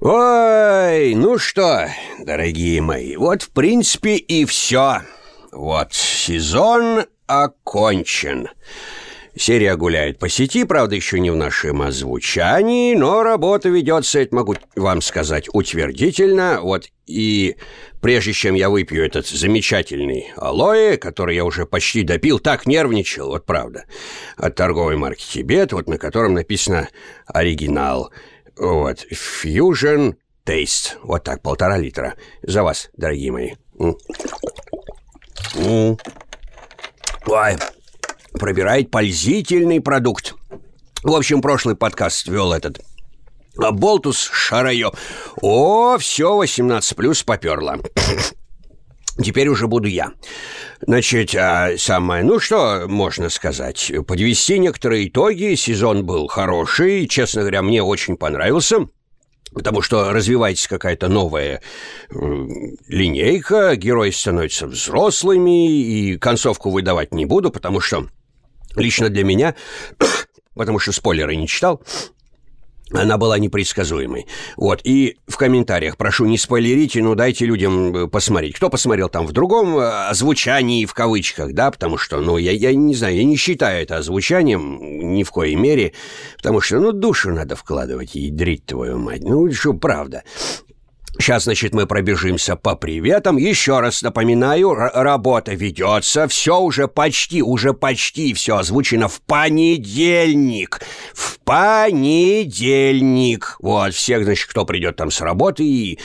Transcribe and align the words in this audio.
Ой, 0.00 1.12
ну 1.16 1.38
что, 1.38 1.88
дорогие 2.20 2.80
мои, 2.80 3.16
вот 3.16 3.42
в 3.42 3.50
принципе 3.50 4.14
и 4.14 4.44
все. 4.44 4.98
Вот, 5.50 5.92
сезон 5.92 7.06
окончен. 7.26 8.48
Серия 9.36 9.76
гуляет 9.76 10.20
по 10.20 10.28
сети, 10.28 10.62
правда, 10.62 10.94
еще 10.94 11.18
не 11.18 11.30
в 11.30 11.36
нашем 11.36 11.82
озвучании, 11.82 12.94
но 12.94 13.24
работа 13.24 13.68
ведется, 13.70 14.20
это 14.20 14.36
могу 14.36 14.54
вам 14.76 15.00
сказать 15.00 15.48
утвердительно. 15.52 16.60
Вот 16.62 16.88
и 17.06 17.56
прежде 18.00 18.32
чем 18.32 18.54
я 18.54 18.70
выпью 18.70 19.04
этот 19.04 19.26
замечательный 19.26 20.32
алоэ, 20.36 20.96
который 20.96 21.34
я 21.34 21.44
уже 21.44 21.66
почти 21.66 22.04
допил, 22.04 22.38
так 22.38 22.66
нервничал, 22.66 23.28
вот 23.28 23.46
правда, 23.46 23.84
от 24.36 24.54
торговой 24.54 24.96
марки 24.96 25.24
Тибет, 25.24 25.72
вот 25.72 25.88
на 25.88 25.98
котором 25.98 26.34
написано 26.34 26.88
«Оригинал». 27.26 28.12
Вот, 28.58 29.06
Fusion 29.12 30.16
Taste. 30.44 30.96
Вот 31.02 31.24
так, 31.24 31.42
полтора 31.42 31.78
литра. 31.78 32.14
За 32.42 32.62
вас, 32.62 32.90
дорогие 32.96 33.32
мои. 33.32 33.52
Ой, 35.54 35.96
пробирает 38.32 38.90
пользительный 38.90 39.80
продукт. 39.80 40.34
В 41.02 41.14
общем, 41.14 41.40
прошлый 41.40 41.76
подкаст 41.76 42.26
вел 42.26 42.52
этот 42.52 42.80
а 43.60 43.72
Болтус 43.72 44.30
Шарайо. 44.32 44.92
О, 45.42 45.98
все, 45.98 46.36
18 46.36 46.96
плюс 46.96 47.24
поперло. 47.24 47.80
Теперь 49.22 49.48
уже 49.48 49.66
буду 49.66 49.88
я. 49.88 50.12
Значит, 50.86 51.34
а 51.34 51.76
самое, 51.76 52.22
ну 52.22 52.38
что 52.38 52.84
можно 52.86 53.30
сказать? 53.30 53.90
Подвести 54.06 54.58
некоторые 54.58 55.08
итоги. 55.08 55.54
Сезон 55.56 56.06
был 56.06 56.28
хороший. 56.28 57.08
Честно 57.08 57.40
говоря, 57.40 57.62
мне 57.62 57.82
очень 57.82 58.16
понравился. 58.16 58.86
Потому 59.52 59.82
что 59.82 60.12
развивается 60.12 60.68
какая-то 60.68 61.08
новая 61.08 61.62
э, 62.10 62.14
линейка, 62.86 63.76
герои 63.76 64.10
становятся 64.10 64.66
взрослыми, 64.66 65.72
и 65.72 66.18
концовку 66.18 66.70
выдавать 66.70 67.14
не 67.14 67.24
буду, 67.24 67.50
потому 67.50 67.80
что 67.80 68.08
лично 68.76 69.08
для 69.08 69.24
меня, 69.24 69.54
потому 70.54 70.78
что 70.78 70.92
спойлеры 70.92 71.34
не 71.34 71.48
читал, 71.48 71.82
она 72.92 73.18
была 73.18 73.38
непредсказуемой. 73.38 74.26
Вот, 74.56 74.80
и 74.84 75.16
в 75.26 75.36
комментариях 75.36 75.96
прошу 75.96 76.24
не 76.26 76.38
спойлерите, 76.38 77.02
но 77.02 77.14
дайте 77.14 77.44
людям 77.44 77.94
э, 77.94 78.06
посмотреть. 78.08 78.56
Кто 78.56 78.70
посмотрел 78.70 79.08
там 79.08 79.26
в 79.26 79.32
другом 79.32 79.78
э, 79.78 80.08
озвучании, 80.08 80.86
в 80.86 80.94
кавычках, 80.94 81.52
да, 81.52 81.70
потому 81.70 81.98
что, 81.98 82.20
ну, 82.20 82.36
я, 82.38 82.52
я 82.52 82.74
не 82.74 82.94
знаю, 82.94 83.16
я 83.16 83.24
не 83.24 83.36
считаю 83.36 83.82
это 83.82 83.96
озвучанием 83.96 85.14
ни 85.14 85.22
в 85.22 85.30
коей 85.30 85.54
мере, 85.54 85.92
потому 86.36 86.60
что, 86.60 86.78
ну, 86.80 86.92
душу 86.92 87.30
надо 87.30 87.56
вкладывать, 87.56 88.16
и 88.16 88.30
дрить 88.30 88.64
твою 88.66 88.98
мать. 88.98 89.22
Ну, 89.22 89.50
что, 89.52 89.74
правда. 89.74 90.22
Сейчас, 91.18 91.44
значит, 91.44 91.74
мы 91.74 91.86
пробежимся 91.86 92.56
по 92.56 92.74
приветам. 92.76 93.36
Еще 93.36 93.80
раз 93.80 94.02
напоминаю, 94.02 94.74
работа 94.74 95.54
ведется. 95.54 96.28
Все 96.28 96.58
уже 96.60 96.88
почти, 96.88 97.42
уже 97.42 97.72
почти 97.74 98.34
все 98.34 98.56
озвучено 98.56 99.08
в 99.08 99.20
понедельник. 99.22 100.80
В 101.14 101.38
понедельник. 101.40 102.48
Вот, 103.60 103.94
всех, 103.94 104.24
значит, 104.24 104.48
кто 104.48 104.64
придет 104.64 104.96
там 104.96 105.10
с 105.10 105.20
работы 105.20 105.64
и 105.64 105.98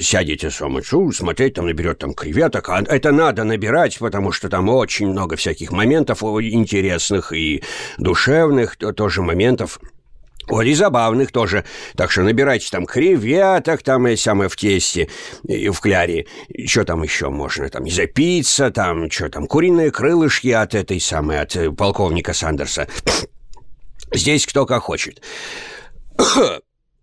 сядете 0.00 0.50
с 0.50 0.60
Омычу, 0.60 1.12
смотреть, 1.12 1.54
там 1.54 1.66
наберет 1.66 1.98
там 1.98 2.14
креветок. 2.14 2.68
А 2.68 2.82
это 2.82 3.12
надо 3.12 3.44
набирать, 3.44 3.98
потому 3.98 4.32
что 4.32 4.48
там 4.48 4.68
очень 4.68 5.08
много 5.08 5.36
всяких 5.36 5.72
моментов 5.72 6.22
интересных 6.22 7.32
и 7.32 7.62
душевных, 7.98 8.76
тоже 8.76 9.22
моментов 9.22 9.80
вот 10.52 10.64
и 10.64 10.74
забавных 10.74 11.32
тоже. 11.32 11.64
Так 11.96 12.10
что 12.10 12.22
набирайте 12.22 12.68
там 12.70 12.84
креветок, 12.84 13.82
там 13.82 14.06
и 14.06 14.16
самое 14.16 14.50
в 14.50 14.56
тесте, 14.56 15.08
и 15.44 15.70
в 15.70 15.80
кляре. 15.80 16.26
Что 16.66 16.84
там 16.84 17.02
еще 17.02 17.30
можно? 17.30 17.70
Там 17.70 17.88
запиться, 17.88 18.70
там, 18.70 19.10
что 19.10 19.30
там, 19.30 19.46
куриные 19.46 19.90
крылышки 19.90 20.48
от 20.48 20.74
этой 20.74 21.00
самой, 21.00 21.40
от 21.40 21.56
э, 21.56 21.70
полковника 21.70 22.34
Сандерса. 22.34 22.86
Здесь 24.12 24.46
кто 24.46 24.66
как 24.66 24.82
хочет. 24.82 25.22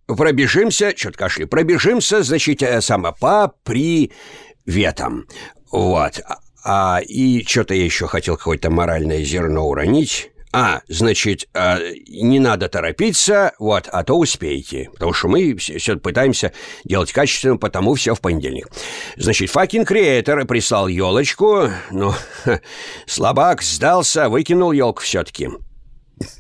Пробежимся, 0.06 0.96
что-то 0.96 1.18
кашли, 1.18 1.46
пробежимся, 1.46 2.22
значит, 2.22 2.62
э, 2.62 2.82
само 2.82 3.16
по 3.20 3.52
приветам. 3.64 5.26
Вот. 5.72 6.22
А, 6.64 7.02
и 7.04 7.44
что-то 7.46 7.74
я 7.74 7.84
еще 7.84 8.06
хотел 8.06 8.38
какое-то 8.38 8.70
моральное 8.70 9.24
зерно 9.24 9.68
уронить. 9.68 10.30
А, 10.52 10.82
значит, 10.88 11.48
а, 11.54 11.80
не 12.08 12.40
надо 12.40 12.70
торопиться, 12.70 13.54
вот, 13.60 13.88
а 13.92 14.04
то 14.04 14.18
успеете. 14.18 14.90
Потому 14.94 15.14
что 15.14 15.28
мы 15.28 15.56
все, 15.56 15.78
все 15.78 15.96
пытаемся 15.98 16.54
делать 16.84 17.12
качественно, 17.12 17.58
потому 17.58 17.94
все 17.94 18.16
в 18.16 18.22
понедельник. 18.22 18.68
Значит, 19.16 19.52
факин 19.52 19.86
креатор 19.86 20.46
прислал 20.46 20.88
елочку, 20.88 21.70
но 21.92 22.16
ха, 22.44 22.62
слабак 23.06 23.62
сдался, 23.62 24.28
выкинул 24.30 24.72
елку 24.72 25.04
все-таки. 25.04 25.50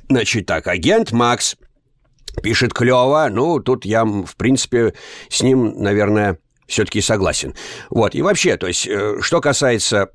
Значит 0.09 0.47
так, 0.47 0.67
агент 0.67 1.11
Макс 1.11 1.55
пишет 2.41 2.73
клево, 2.73 3.27
ну, 3.29 3.59
тут 3.59 3.85
я, 3.85 4.05
в 4.05 4.35
принципе, 4.37 4.95
с 5.29 5.41
ним, 5.41 5.81
наверное, 5.81 6.39
все-таки 6.67 7.01
согласен. 7.01 7.53
Вот, 7.89 8.15
и 8.15 8.21
вообще, 8.21 8.57
то 8.57 8.67
есть, 8.67 8.87
э, 8.87 9.17
что 9.21 9.41
касается 9.41 10.09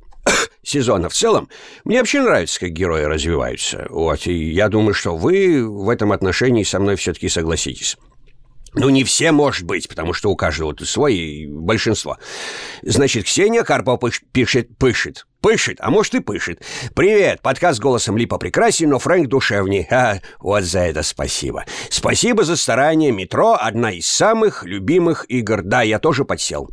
сезона 0.65 1.09
в 1.09 1.15
целом, 1.15 1.49
мне 1.85 1.99
вообще 1.99 2.21
нравится, 2.21 2.61
как 2.61 2.71
герои 2.71 3.03
развиваются. 3.03 3.87
Вот, 3.91 4.27
и 4.27 4.53
я 4.53 4.69
думаю, 4.69 4.95
что 4.95 5.17
вы 5.17 5.67
в 5.67 5.89
этом 5.89 6.13
отношении 6.13 6.63
со 6.63 6.81
мной 6.81 6.97
все-таки 6.97 7.29
согласитесь. 7.29 7.97
Ну, 8.77 8.89
не 8.89 9.05
все, 9.05 9.31
может 9.31 9.65
быть, 9.65 9.89
потому 9.89 10.13
что 10.13 10.31
у 10.31 10.37
каждого 10.37 10.75
тут 10.75 10.89
свой, 10.89 11.47
большинство. 11.49 12.19
Значит, 12.83 13.27
Ксения 13.27 13.63
Карпова 13.63 14.11
пишет, 14.33 14.77
пышет, 14.79 15.27
пышет, 15.41 15.77
а 15.79 15.91
может 15.91 16.17
и 16.17 16.21
пышет. 16.21 16.61
Привет, 16.93 17.41
подкаст 17.41 17.79
голосом 17.79 18.17
Липа 18.17 18.37
прекрасен, 18.37 18.91
но 18.91 18.99
Фрэнк 18.99 19.29
душевней. 19.29 19.87
А, 19.91 20.19
вот 20.41 20.65
за 20.65 20.81
это 20.81 21.03
спасибо. 21.05 21.65
Спасибо 21.89 22.43
за 22.43 22.57
старание. 22.57 23.13
Метро– 23.13 23.57
одна 23.61 23.93
из 23.93 24.07
самых 24.07 24.65
любимых 24.65 25.25
игр. 25.29 25.63
Да, 25.63 25.83
я 25.83 26.01
тоже 26.01 26.25
подсел. 26.25 26.69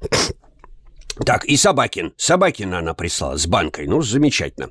Так, 1.26 1.46
и 1.46 1.58
Собакин. 1.58 2.14
Собакина 2.18 2.80
она 2.80 2.94
прислала 2.94 3.38
с 3.38 3.46
банкой. 3.46 3.88
Ну, 3.88 4.02
замечательно. 4.02 4.70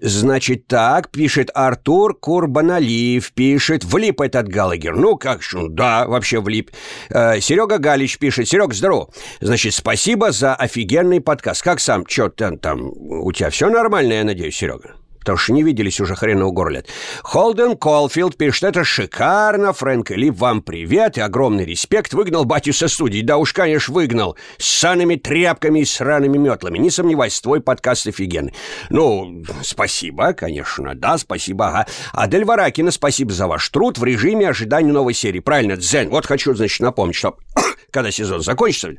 Значит, 0.00 0.66
так, 0.66 1.10
пишет 1.10 1.50
Артур 1.54 2.18
Курбаналиев, 2.18 3.32
пишет, 3.32 3.84
влип 3.84 4.20
этот 4.20 4.48
Галагер. 4.48 4.96
Ну, 4.96 5.16
как 5.16 5.42
же, 5.42 5.68
да, 5.68 6.06
вообще 6.06 6.40
влип. 6.40 6.70
Э, 7.10 7.40
Серега 7.40 7.78
Галич 7.78 8.18
пишет, 8.18 8.48
Серег, 8.48 8.74
здорово. 8.74 9.10
Значит, 9.40 9.74
спасибо 9.74 10.32
за 10.32 10.54
офигенный 10.54 11.20
подкаст. 11.20 11.62
Как 11.62 11.80
сам, 11.80 12.04
что 12.06 12.28
там, 12.28 12.58
там, 12.58 12.90
у 12.90 13.32
тебя 13.32 13.50
все 13.50 13.68
нормально, 13.68 14.14
я 14.14 14.24
надеюсь, 14.24 14.56
Серега? 14.56 14.95
Потому 15.26 15.38
что 15.38 15.52
не 15.52 15.64
виделись 15.64 16.00
уже 16.00 16.14
хреново 16.14 16.52
гору 16.52 16.70
лет. 16.70 16.86
Холден 17.22 17.76
Колфилд 17.76 18.36
пишет, 18.36 18.62
это 18.62 18.84
шикарно, 18.84 19.72
Фрэнк 19.72 20.12
и 20.12 20.30
вам 20.30 20.62
привет 20.62 21.18
и 21.18 21.20
огромный 21.20 21.64
респект. 21.64 22.14
Выгнал 22.14 22.44
батю 22.44 22.72
со 22.72 22.86
студии, 22.86 23.22
да 23.22 23.36
уж, 23.36 23.52
конечно, 23.52 23.92
выгнал. 23.92 24.36
С 24.56 24.66
саными 24.66 25.16
тряпками 25.16 25.80
и 25.80 25.84
сраными 25.84 26.38
метлами. 26.38 26.78
Не 26.78 26.90
сомневайся, 26.90 27.42
твой 27.42 27.60
подкаст 27.60 28.06
офигенный. 28.06 28.54
Ну, 28.88 29.42
спасибо, 29.62 30.32
конечно, 30.32 30.94
да, 30.94 31.18
спасибо, 31.18 31.68
ага. 31.68 31.86
А 32.12 32.28
Дель 32.28 32.44
Варакина, 32.44 32.92
спасибо 32.92 33.32
за 33.32 33.48
ваш 33.48 33.68
труд 33.70 33.98
в 33.98 34.04
режиме 34.04 34.48
ожидания 34.48 34.92
новой 34.92 35.14
серии. 35.14 35.40
Правильно, 35.40 35.76
Дзен, 35.76 36.08
вот 36.08 36.24
хочу, 36.24 36.54
значит, 36.54 36.78
напомнить, 36.78 37.16
что 37.16 37.36
когда 37.90 38.12
сезон 38.12 38.42
закончится, 38.42 38.94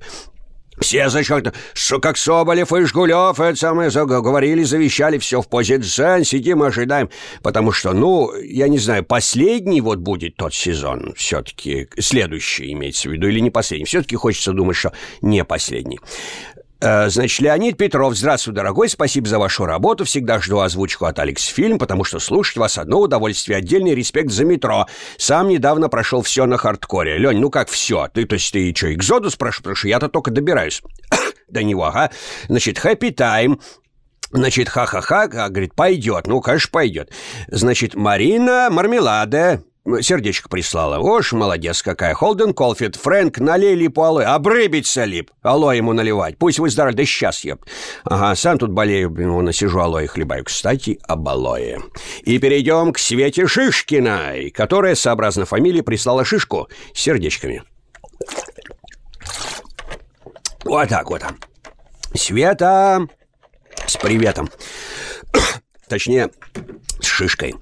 все 0.79 1.09
зачем-то, 1.09 1.53
как 2.01 2.17
Соболев 2.17 2.71
и 2.73 2.83
Жгулев, 2.83 3.39
это 3.39 3.55
самое, 3.55 3.89
говорили, 3.91 4.63
завещали, 4.63 5.17
все 5.17 5.41
в 5.41 5.47
позе 5.47 5.77
дзен, 5.77 6.23
сидим 6.23 6.63
ожидаем. 6.63 7.09
Потому 7.41 7.71
что, 7.71 7.93
ну, 7.93 8.35
я 8.35 8.67
не 8.67 8.77
знаю, 8.77 9.03
последний 9.03 9.81
вот 9.81 9.99
будет 9.99 10.35
тот 10.35 10.53
сезон, 10.53 11.13
все-таки 11.15 11.88
следующий 11.99 12.71
имеется 12.73 13.09
в 13.09 13.13
виду, 13.13 13.27
или 13.27 13.39
не 13.39 13.49
последний. 13.49 13.85
Все-таки 13.85 14.15
хочется 14.15 14.53
думать, 14.53 14.77
что 14.77 14.94
не 15.21 15.44
последний. 15.44 16.00
Э, 16.79 17.09
значит, 17.09 17.39
Леонид 17.39 17.77
Петров, 17.77 18.15
здравствуй, 18.15 18.53
дорогой, 18.53 18.88
спасибо 18.89 19.27
за 19.27 19.39
вашу 19.39 19.65
работу, 19.65 20.06
всегда 20.06 20.39
жду 20.39 20.59
озвучку 20.59 21.06
от 21.06 21.18
Алекс 21.18 21.44
Фильм, 21.44 21.79
потому 21.79 22.03
что 22.03 22.19
слушать 22.19 22.57
вас 22.57 22.77
одно 22.77 23.00
удовольствие, 23.00 23.57
отдельный 23.57 23.95
респект 23.95 24.29
за 24.29 24.45
метро. 24.45 24.85
Сам 25.18 25.47
недавно 25.47 25.89
прошел 25.89 26.21
все 26.21 26.45
на 26.45 26.57
хардкоре. 26.57 27.18
Лень, 27.18 27.39
ну 27.39 27.50
как 27.50 27.69
все? 27.69 28.07
Ты, 28.13 28.25
то 28.25 28.33
есть, 28.33 28.51
ты 28.51 28.74
что, 28.75 28.94
Экзодус 28.94 29.35
прошел? 29.35 29.63
Потому 29.63 29.75
что 29.75 29.88
я-то 29.88 30.07
только 30.07 30.29
добираюсь 30.29 30.83
до 31.47 31.63
него, 31.63 31.85
ага. 31.85 32.12
Значит, 32.47 32.77
Happy 32.83 33.13
Time, 33.13 33.59
Значит, 34.29 34.68
ха-ха-ха, 34.68 35.27
говорит, 35.27 35.74
пойдет. 35.74 36.27
Ну, 36.27 36.41
конечно, 36.41 36.69
пойдет. 36.69 37.12
Значит, 37.47 37.95
Марина 37.95 38.68
Мармелада, 38.69 39.63
Сердечко 40.01 40.50
прислала. 40.50 41.00
Ош, 41.00 41.31
молодец 41.31 41.81
какая. 41.81 42.13
Холден 42.13 42.54
Колфит, 42.54 42.98
Фрэнк, 42.98 43.39
налей 43.39 43.74
липу 43.74 44.04
алоэ. 44.04 44.25
Обрыбиться 44.25 45.06
лип. 45.06 45.31
Алоэ 45.44 45.78
ему 45.78 45.94
наливать. 45.94 46.38
Пусть 46.38 46.60
выздоровеет. 46.60 46.98
Да 46.98 47.06
сейчас 47.06 47.45
еп. 47.45 47.63
Ага, 48.04 48.36
сам 48.36 48.57
тут 48.57 48.72
болею, 48.72 49.10
вон, 49.10 49.51
сижу 49.54 49.80
алоэ 49.80 50.07
хлебаю. 50.07 50.44
Кстати, 50.44 51.00
об 51.07 51.28
алоэ. 51.30 51.78
И 52.24 52.38
перейдем 52.38 52.92
к 52.92 53.00
Свете 53.00 53.48
Шишкиной, 53.48 54.50
которая, 54.50 54.95
сообразно 54.95 55.45
фамилии, 55.45 55.81
прислала 55.81 56.25
шишку 56.25 56.68
с 56.94 57.00
сердечками. 57.00 57.63
Вот 60.66 60.89
так 60.89 61.10
вот. 61.10 61.24
Света, 62.13 63.07
с 63.86 63.95
приветом. 63.95 64.50
Точнее, 65.88 66.31
с 67.00 67.06
шишкой. 67.06 67.56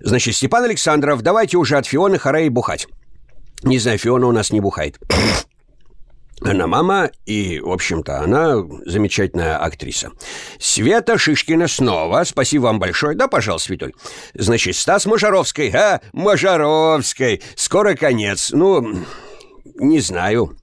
Значит, 0.00 0.34
Степан 0.34 0.64
Александров, 0.64 1.22
давайте 1.22 1.56
уже 1.56 1.76
от 1.76 1.86
Фионы 1.86 2.18
Харей 2.18 2.48
бухать. 2.48 2.88
Не 3.62 3.78
знаю, 3.78 3.98
Фиона 3.98 4.26
у 4.26 4.32
нас 4.32 4.50
не 4.50 4.60
бухает. 4.60 4.98
Она 6.40 6.68
мама, 6.68 7.10
и, 7.26 7.58
в 7.58 7.70
общем-то, 7.70 8.20
она 8.20 8.56
замечательная 8.86 9.58
актриса. 9.58 10.12
Света 10.60 11.18
Шишкина 11.18 11.66
снова. 11.66 12.22
Спасибо 12.24 12.64
вам 12.64 12.78
большое. 12.78 13.16
Да, 13.16 13.26
пожалуйста, 13.26 13.68
Светуль. 13.68 13.92
Значит, 14.34 14.76
Стас 14.76 15.06
Мажаровской. 15.06 15.70
А, 15.70 16.00
Мажаровской. 16.12 17.42
Скоро 17.56 17.94
конец. 17.94 18.50
Ну, 18.52 19.04
не 19.80 20.00
знаю. 20.00 20.56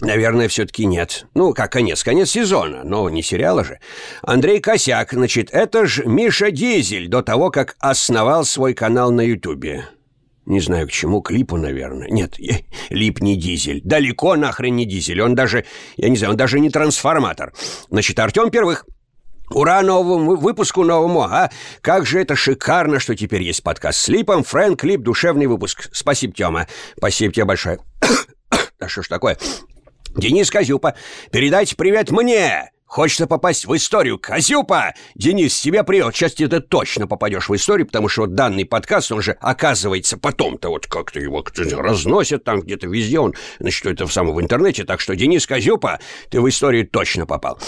Наверное, 0.00 0.48
все-таки 0.48 0.86
нет. 0.86 1.26
Ну, 1.34 1.52
как 1.52 1.72
конец, 1.72 2.02
конец 2.02 2.30
сезона, 2.30 2.82
но 2.84 3.08
не 3.10 3.22
сериала 3.22 3.64
же. 3.64 3.78
Андрей 4.22 4.60
Косяк, 4.60 5.12
значит, 5.12 5.48
это 5.52 5.86
ж 5.86 6.04
Миша 6.04 6.50
Дизель 6.50 7.08
до 7.08 7.22
того, 7.22 7.50
как 7.50 7.76
основал 7.78 8.44
свой 8.44 8.74
канал 8.74 9.12
на 9.12 9.22
Ютубе. 9.22 9.86
Не 10.46 10.60
знаю, 10.60 10.86
к 10.88 10.90
чему, 10.90 11.22
клипу, 11.22 11.56
наверное. 11.56 12.08
Нет, 12.08 12.36
лип 12.90 13.20
не 13.20 13.36
дизель. 13.36 13.80
Далеко 13.82 14.36
нахрен 14.36 14.76
не 14.76 14.84
дизель. 14.84 15.22
Он 15.22 15.34
даже, 15.34 15.64
я 15.96 16.08
не 16.08 16.16
знаю, 16.16 16.32
он 16.32 16.36
даже 16.36 16.60
не 16.60 16.70
трансформатор. 16.70 17.54
Значит, 17.88 18.18
Артем 18.18 18.50
Первых. 18.50 18.84
Ура 19.50 19.82
новому 19.82 20.36
выпуску 20.36 20.84
новому, 20.84 21.22
а? 21.22 21.50
Как 21.82 22.06
же 22.06 22.18
это 22.18 22.34
шикарно, 22.34 22.98
что 22.98 23.14
теперь 23.14 23.42
есть 23.42 23.62
подкаст 23.62 24.00
с 24.00 24.08
Липом. 24.08 24.42
Фрэнк 24.42 24.82
Лип, 24.84 25.02
душевный 25.02 25.46
выпуск. 25.46 25.88
Спасибо, 25.92 26.34
Тёма. 26.34 26.66
Спасибо 26.96 27.32
тебе 27.32 27.44
большое. 27.44 27.78
да 28.80 28.88
что 28.88 29.02
ж 29.02 29.08
такое? 29.08 29.38
Денис 30.16 30.50
Козюпа, 30.50 30.94
передайте 31.32 31.74
привет 31.74 32.10
мне! 32.10 32.70
Хочется 32.86 33.26
попасть 33.26 33.66
в 33.66 33.74
историю. 33.74 34.18
Козюпа! 34.20 34.94
Денис, 35.16 35.60
тебе 35.60 35.82
привет. 35.82 36.14
Сейчас 36.14 36.34
ты 36.34 36.48
точно 36.60 37.08
попадешь 37.08 37.48
в 37.48 37.54
историю, 37.56 37.86
потому 37.86 38.08
что 38.08 38.22
вот 38.22 38.34
данный 38.34 38.64
подкаст, 38.64 39.10
он 39.10 39.20
же 39.20 39.32
оказывается 39.40 40.16
потом-то 40.16 40.68
вот 40.68 40.86
как-то 40.86 41.18
его 41.18 41.42
разносят 41.80 42.44
там 42.44 42.60
где-то 42.60 42.86
везде. 42.86 43.18
Он, 43.18 43.34
значит, 43.58 43.86
это 43.86 44.06
в 44.06 44.12
самом 44.12 44.40
интернете. 44.40 44.84
Так 44.84 45.00
что, 45.00 45.16
Денис 45.16 45.44
Козюпа, 45.44 45.98
ты 46.30 46.40
в 46.40 46.48
историю 46.48 46.86
точно 46.86 47.26
попал. 47.26 47.58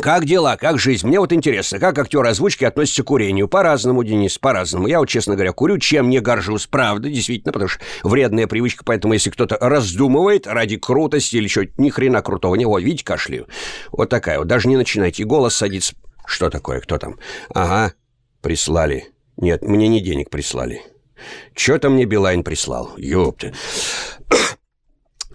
Как 0.00 0.24
дела, 0.24 0.56
как 0.56 0.78
жизнь? 0.78 1.06
Мне 1.06 1.18
вот 1.18 1.32
интересно, 1.32 1.78
как 1.78 1.98
актер 1.98 2.24
озвучки 2.24 2.64
относится 2.64 3.02
к 3.02 3.06
курению? 3.06 3.48
По-разному, 3.48 4.04
Денис, 4.04 4.38
по-разному. 4.38 4.86
Я 4.86 5.00
вот, 5.00 5.08
честно 5.08 5.34
говоря, 5.34 5.52
курю, 5.52 5.78
чем 5.78 6.08
не 6.08 6.20
горжусь, 6.20 6.66
правда, 6.66 7.08
действительно, 7.08 7.52
потому 7.52 7.68
что 7.68 7.80
вредная 8.02 8.46
привычка, 8.46 8.84
поэтому 8.84 9.14
если 9.14 9.30
кто-то 9.30 9.56
раздумывает 9.60 10.46
ради 10.46 10.76
крутости 10.76 11.36
или 11.36 11.48
что 11.48 11.66
ни 11.78 11.90
хрена 11.90 12.22
крутого, 12.22 12.54
не, 12.54 12.64
вот, 12.64 12.80
видите, 12.80 13.04
кашляю. 13.04 13.48
Вот 13.90 14.08
такая 14.08 14.38
вот, 14.38 14.46
даже 14.46 14.68
не 14.68 14.76
начинайте, 14.76 15.24
голос 15.24 15.56
садится. 15.56 15.94
Что 16.26 16.50
такое, 16.50 16.80
кто 16.80 16.98
там? 16.98 17.16
Ага, 17.52 17.94
прислали. 18.40 19.08
Нет, 19.36 19.62
мне 19.62 19.88
не 19.88 20.00
денег 20.00 20.30
прислали. 20.30 20.82
Что-то 21.54 21.90
мне 21.90 22.04
Билайн 22.04 22.44
прислал, 22.44 22.92
ёпты. 22.96 23.52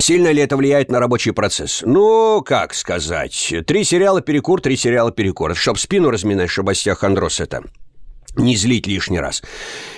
Сильно 0.04 0.34
ли 0.34 0.42
это 0.42 0.58
влияет 0.58 0.92
на 0.92 1.00
рабочий 1.00 1.32
процесс? 1.32 1.82
Ну, 1.86 2.44
как 2.46 2.74
сказать. 2.74 3.54
Три 3.66 3.86
сериала 3.86 4.20
перекур, 4.20 4.60
три 4.60 4.76
сериала 4.76 5.14
перекур. 5.14 5.56
Чтоб 5.56 5.80
спину 5.80 6.10
разминать, 6.10 6.50
чтобы 6.50 6.74
остеохондроз 6.74 7.40
это 7.40 7.64
не 8.36 8.58
злить 8.58 8.86
лишний 8.86 9.22
раз. 9.22 9.42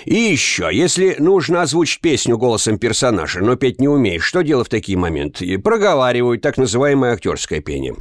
И 0.04 0.14
еще, 0.14 0.70
если 0.72 1.16
нужно 1.18 1.62
озвучить 1.62 2.00
песню 2.00 2.38
голосом 2.38 2.78
персонажа, 2.78 3.40
но 3.40 3.56
петь 3.56 3.80
не 3.80 3.88
умеешь, 3.88 4.22
что 4.22 4.42
делать 4.42 4.68
в 4.68 4.70
такие 4.70 4.96
моменты? 4.96 5.58
Проговаривают 5.58 6.40
так 6.40 6.56
называемое 6.56 7.14
актерское 7.14 7.60
пение. 7.60 7.96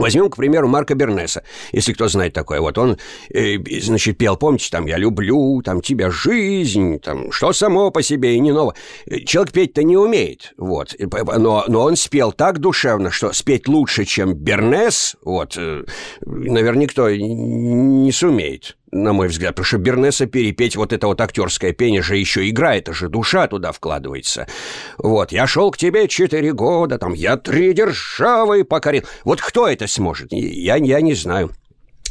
Возьмем, 0.00 0.30
к 0.30 0.36
примеру, 0.36 0.68
Марка 0.68 0.94
Бернеса, 0.94 1.44
если 1.72 1.92
кто 1.92 2.08
знает 2.08 2.32
такое. 2.32 2.60
Вот 2.60 2.78
он, 2.78 2.98
э, 3.32 3.58
значит, 3.80 4.18
пел, 4.18 4.36
помните, 4.36 4.68
там 4.70 4.86
«Я 4.86 4.96
люблю», 4.96 5.62
там 5.62 5.80
«Тебя 5.80 6.10
жизнь», 6.10 6.98
там 7.00 7.30
«Что 7.32 7.52
само 7.52 7.90
по 7.90 8.02
себе 8.02 8.34
и 8.34 8.40
не 8.40 8.52
ново». 8.52 8.74
Человек 9.26 9.52
петь-то 9.52 9.82
не 9.82 9.96
умеет, 9.96 10.52
вот. 10.56 10.94
Но, 10.98 11.64
но 11.68 11.82
он 11.82 11.96
спел 11.96 12.32
так 12.32 12.58
душевно, 12.58 13.10
что 13.10 13.32
спеть 13.32 13.68
лучше, 13.68 14.04
чем 14.04 14.34
Бернес, 14.34 15.16
вот, 15.22 15.56
э, 15.56 15.84
наверное, 16.22 16.82
никто 16.82 17.10
не 17.10 18.12
сумеет 18.12 18.76
на 18.92 19.12
мой 19.12 19.28
взгляд, 19.28 19.52
потому 19.52 19.66
что 19.66 19.78
Бернеса 19.78 20.26
перепеть 20.26 20.76
вот 20.76 20.92
это 20.92 21.06
вот 21.06 21.20
актерское 21.20 21.72
пение 21.72 22.02
же 22.02 22.16
еще 22.16 22.48
игра, 22.48 22.76
это 22.76 22.92
же 22.92 23.08
душа 23.08 23.46
туда 23.46 23.72
вкладывается. 23.72 24.46
Вот, 24.98 25.32
я 25.32 25.46
шел 25.46 25.70
к 25.70 25.78
тебе 25.78 26.08
четыре 26.08 26.52
года, 26.52 26.98
там, 26.98 27.12
я 27.12 27.36
три 27.36 27.72
державы 27.72 28.64
покорил. 28.64 29.04
Вот 29.24 29.40
кто 29.40 29.68
это 29.68 29.86
сможет? 29.86 30.32
Я, 30.32 30.76
я 30.76 31.00
не 31.00 31.14
знаю. 31.14 31.50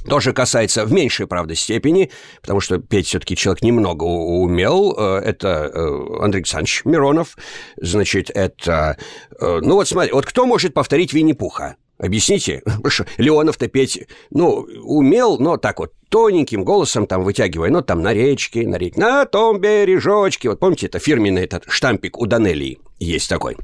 Тоже 0.08 0.31
касается 0.31 0.86
в 0.86 0.94
меньшей, 0.94 1.28
правда, 1.28 1.56
степени, 1.56 2.10
потому 2.42 2.62
что 2.62 2.78
петь 2.78 3.08
все-таки 3.08 3.36
человек 3.36 3.62
немного 3.62 4.04
умел. 4.04 4.96
Э, 4.98 5.20
это 5.20 5.70
э, 5.74 6.24
Андрей 6.24 6.40
Александрович 6.40 6.86
Миронов. 6.86 7.38
Значит, 7.75 8.32
это... 8.34 8.98
Э, 9.42 9.60
ну 9.62 9.75
вот 9.75 9.90
смотри, 9.90 10.14
вот 10.14 10.25
кто 10.25 10.46
может 10.46 10.74
повторить 10.74 11.12
Винни-Пуха? 11.12 11.75
Объясните, 12.00 12.63
Леонов-то 13.18 13.68
петь, 13.68 14.07
ну, 14.31 14.66
умел, 14.84 15.38
но 15.38 15.57
так 15.57 15.80
вот 15.80 15.92
тоненьким 16.07 16.63
голосом 16.63 17.06
там 17.06 17.24
вытягивая, 17.24 17.69
ну, 17.69 17.81
там 17.81 18.01
на 18.01 18.13
речке, 18.13 18.66
на 18.66 18.78
речке, 18.78 19.00
на 19.00 19.25
том 19.25 19.60
бережочке. 19.60 20.50
Вот 20.50 20.60
помните, 20.60 20.88
это 20.88 21.00
фирменный 21.00 21.44
этот 21.44 21.66
штампик 21.68 22.18
у 22.18 22.25
Данелии 22.25 22.80
есть 23.00 23.30
такой. 23.30 23.57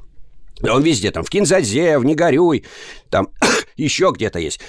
Он 0.62 0.84
везде, 0.84 1.12
там, 1.12 1.24
в 1.24 1.30
Кинзазе, 1.30 1.98
в 1.98 2.06
Не 2.06 2.14
горюй, 2.14 2.66
там 3.10 3.30
еще 3.78 4.12
где-то 4.14 4.40
есть. 4.40 4.60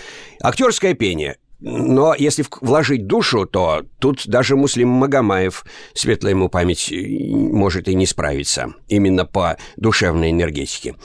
Актерское 0.41 0.95
пение. 0.95 1.37
Но 1.59 2.15
если 2.15 2.45
вложить 2.61 3.07
душу, 3.07 3.47
то 3.47 3.83
тут 3.99 4.27
даже 4.27 4.57
Муслим 4.57 4.89
Магомаев, 4.89 5.65
светлая 5.95 6.33
ему 6.33 6.49
память, 6.49 6.93
может 6.93 7.89
и 7.89 7.95
не 7.95 8.07
справиться. 8.07 8.75
Именно 8.89 9.25
по 9.25 9.57
душевной 9.77 10.33
энергетике. 10.33 10.97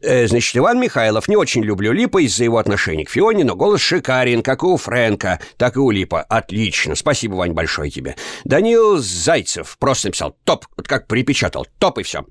Э, 0.00 0.26
значит, 0.26 0.56
Иван 0.56 0.80
Михайлов. 0.80 1.28
Не 1.28 1.36
очень 1.36 1.62
люблю 1.62 1.92
Липа 1.92 2.22
из-за 2.24 2.44
его 2.44 2.58
отношений 2.58 3.04
к 3.04 3.10
Фионе, 3.10 3.44
но 3.44 3.56
голос 3.56 3.80
шикарен, 3.80 4.42
как 4.42 4.62
и 4.62 4.66
у 4.66 4.76
Фрэнка, 4.76 5.40
так 5.58 5.76
и 5.76 5.80
у 5.80 5.90
Липа. 5.90 6.22
Отлично. 6.22 6.94
Спасибо, 6.94 7.34
Вань, 7.34 7.52
большое 7.52 7.90
тебе. 7.90 8.16
Данил 8.44 8.98
Зайцев 8.98 9.76
просто 9.78 10.08
написал 10.08 10.34
топ, 10.44 10.66
вот 10.76 10.88
как 10.88 11.08
припечатал. 11.08 11.66
Топ 11.78 11.98
и 11.98 12.02
все. 12.02 12.24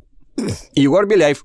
Егор 0.73 1.05
Беляев. 1.05 1.43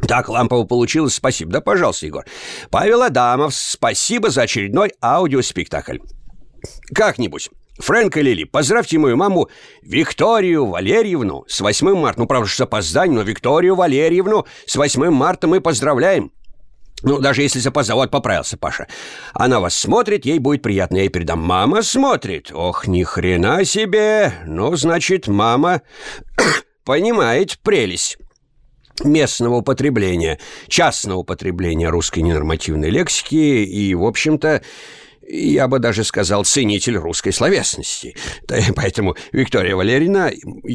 Так, 0.00 0.28
лампово 0.28 0.64
получилось, 0.64 1.14
спасибо. 1.14 1.52
Да, 1.52 1.60
пожалуйста, 1.60 2.06
Егор. 2.06 2.24
Павел 2.70 3.02
Адамов, 3.02 3.54
спасибо 3.54 4.30
за 4.30 4.42
очередной 4.42 4.92
аудиоспектакль. 5.00 5.98
Как-нибудь. 6.94 7.50
Фрэнк 7.78 8.16
и 8.16 8.22
Лили, 8.22 8.44
поздравьте 8.44 8.98
мою 8.98 9.16
маму 9.16 9.48
Викторию 9.82 10.66
Валерьевну 10.66 11.44
с 11.48 11.60
8 11.60 11.94
марта. 11.94 12.20
Ну, 12.20 12.26
правда, 12.26 12.48
с 12.48 12.60
опозданием, 12.60 13.16
но 13.16 13.22
Викторию 13.22 13.74
Валерьевну 13.74 14.46
с 14.64 14.76
8 14.76 15.10
марта 15.10 15.48
мы 15.48 15.60
поздравляем. 15.60 16.30
Ну, 17.02 17.18
даже 17.18 17.42
если 17.42 17.58
запоздал, 17.58 17.98
вот 17.98 18.10
поправился 18.10 18.56
Паша. 18.56 18.86
Она 19.32 19.60
вас 19.60 19.76
смотрит, 19.76 20.24
ей 20.24 20.38
будет 20.38 20.62
приятно. 20.62 20.96
Я 20.96 21.02
ей 21.02 21.08
передам. 21.08 21.40
Мама 21.40 21.82
смотрит. 21.82 22.50
Ох, 22.52 22.86
ни 22.86 23.02
хрена 23.02 23.64
себе. 23.64 24.32
Ну, 24.46 24.74
значит, 24.76 25.26
мама 25.26 25.82
понимает 26.84 27.58
прелесть 27.58 28.18
местного 29.02 29.56
употребления, 29.56 30.38
частного 30.68 31.18
употребления 31.18 31.88
русской 31.88 32.20
ненормативной 32.20 32.90
лексики 32.90 33.34
и, 33.34 33.94
в 33.94 34.04
общем-то, 34.04 34.62
я 35.26 35.68
бы 35.68 35.78
даже 35.78 36.04
сказал, 36.04 36.44
ценитель 36.44 36.96
русской 36.96 37.32
словесности. 37.32 38.14
Поэтому, 38.76 39.16
Виктория 39.32 39.74
Валерьевна, 39.74 40.30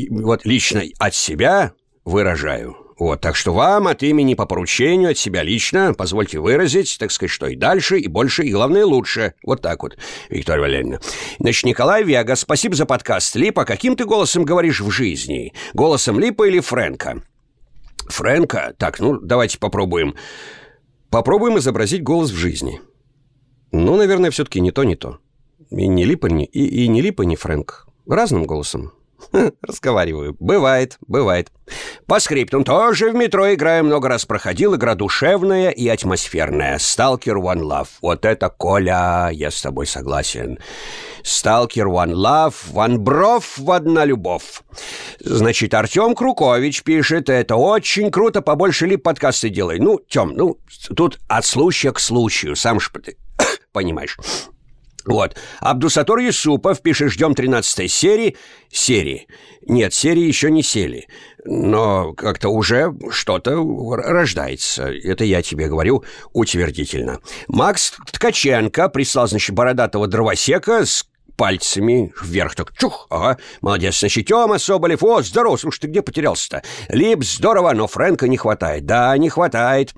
вот 0.10 0.46
лично 0.46 0.84
от 0.98 1.14
себя 1.14 1.74
выражаю. 2.06 2.76
Вот, 2.98 3.22
так 3.22 3.38
что 3.38 3.54
вам 3.54 3.88
от 3.88 4.04
имени 4.04 4.34
по 4.34 4.46
поручению, 4.46 5.12
от 5.12 5.18
себя 5.18 5.42
лично, 5.42 5.94
позвольте 5.94 6.40
выразить, 6.40 6.98
так 7.00 7.12
сказать, 7.12 7.32
что 7.32 7.48
и 7.48 7.56
дальше, 7.56 7.98
и 7.98 8.10
больше, 8.10 8.44
и 8.44 8.52
главное, 8.52 8.86
лучше. 8.86 9.36
Вот 9.42 9.62
так 9.62 9.84
вот, 9.84 9.98
Виктория 10.30 10.62
Валерьевна. 10.62 11.00
Значит, 11.40 11.64
Николай 11.64 12.04
Вега, 12.04 12.36
спасибо 12.36 12.76
за 12.76 12.86
подкаст. 12.86 13.36
Липа, 13.38 13.64
каким 13.64 13.96
ты 13.96 14.04
голосом 14.04 14.44
говоришь 14.44 14.82
в 14.82 14.92
жизни? 14.92 15.54
Голосом 15.74 16.20
Липа 16.20 16.44
или 16.44 16.60
Фрэнка? 16.60 17.24
Фрэнка? 18.12 18.76
Так, 18.78 19.00
ну, 19.00 19.20
давайте 19.20 19.60
попробуем. 19.60 20.16
Попробуем 21.10 21.58
изобразить 21.58 22.04
голос 22.04 22.32
в 22.32 22.36
жизни. 22.36 22.82
Ну, 23.72 23.96
наверное, 23.98 24.32
все-таки 24.32 24.60
не 24.62 24.72
то, 24.72 24.84
не 24.84 24.96
то. 24.96 25.20
И 25.70 25.88
не 25.88 26.06
Липа, 26.06 26.28
не, 26.28 26.46
и, 26.46 26.84
и 26.84 26.88
не 26.88 27.02
Липа, 27.02 27.24
не 27.24 27.36
Фрэнк. 27.36 27.88
Разным 28.08 28.46
голосом. 28.46 28.92
Разговариваю. 29.62 30.36
Бывает, 30.40 30.98
бывает. 31.08 31.52
По 32.08 32.20
скриптам 32.20 32.64
тоже 32.64 33.12
в 33.12 33.16
метро 33.16 33.54
играю, 33.54 33.84
много 33.84 34.10
раз 34.10 34.26
проходил. 34.26 34.76
Игра 34.76 34.96
душевная 34.96 35.70
и 35.70 35.88
атмосферная. 35.88 36.80
Сталкер 36.80 37.38
One 37.38 37.62
Love. 37.62 37.90
Вот 38.02 38.26
это, 38.26 38.50
Коля, 38.50 39.30
я 39.32 39.52
с 39.52 39.62
тобой 39.62 39.86
согласен. 39.86 40.60
Сталкер 41.24 41.88
One 41.88 42.14
Love, 42.14 42.56
One 42.74 42.98
Бров, 42.98 43.60
одна 43.68 44.06
любовь. 44.06 44.62
Значит, 45.20 45.74
Артем 45.74 46.16
Крукович 46.16 46.84
пишет, 46.84 47.30
это 47.30 47.56
очень 47.56 48.10
круто, 48.10 48.42
побольше 48.42 48.88
ли 48.88 48.98
подкасты 48.98 49.50
делай. 49.50 49.80
Ну, 49.80 50.00
Тем, 50.08 50.34
ну, 50.36 50.58
тут 50.96 51.20
от 51.28 51.46
случая 51.46 51.92
к 51.92 52.00
случаю, 52.00 52.56
сам 52.56 52.80
ж 52.80 52.92
понимаешь. 53.72 54.18
Вот. 55.06 55.36
Абдусатор 55.60 56.20
Юсупов 56.20 56.82
пишет, 56.82 57.12
ждем 57.12 57.36
13 57.36 57.92
серии. 57.92 58.38
Серии. 58.72 59.28
Нет, 59.68 59.94
серии 59.94 60.24
еще 60.24 60.52
не 60.52 60.64
сели. 60.64 61.08
Но 61.46 62.14
как-то 62.14 62.50
уже 62.50 62.94
что-то 63.12 63.56
рождается. 63.96 64.88
Это 64.88 65.24
я 65.24 65.42
тебе 65.42 65.68
говорю 65.68 66.04
утвердительно. 66.34 67.20
Макс 67.48 67.94
Ткаченко 68.12 68.90
прислал, 68.90 69.28
значит, 69.28 69.56
бородатого 69.56 70.08
дровосека 70.08 70.86
с 70.86 71.06
пальцами 71.40 72.14
вверх 72.22 72.54
так 72.54 72.74
чух, 72.78 73.08
ага, 73.10 73.38
молодец, 73.62 74.00
значит, 74.00 74.28
Тёма 74.28 74.60
Соболев, 74.60 75.02
о, 75.02 75.22
здорово, 75.22 75.56
слушай, 75.56 75.80
ты 75.80 75.88
где 75.88 76.02
потерялся-то? 76.02 76.64
Лип, 76.90 77.24
здорово, 77.24 77.72
но 77.72 77.88
Фрэнка 77.88 78.28
не 78.28 78.36
хватает, 78.36 78.86
да, 78.86 79.18
не 79.18 79.30
хватает. 79.30 79.94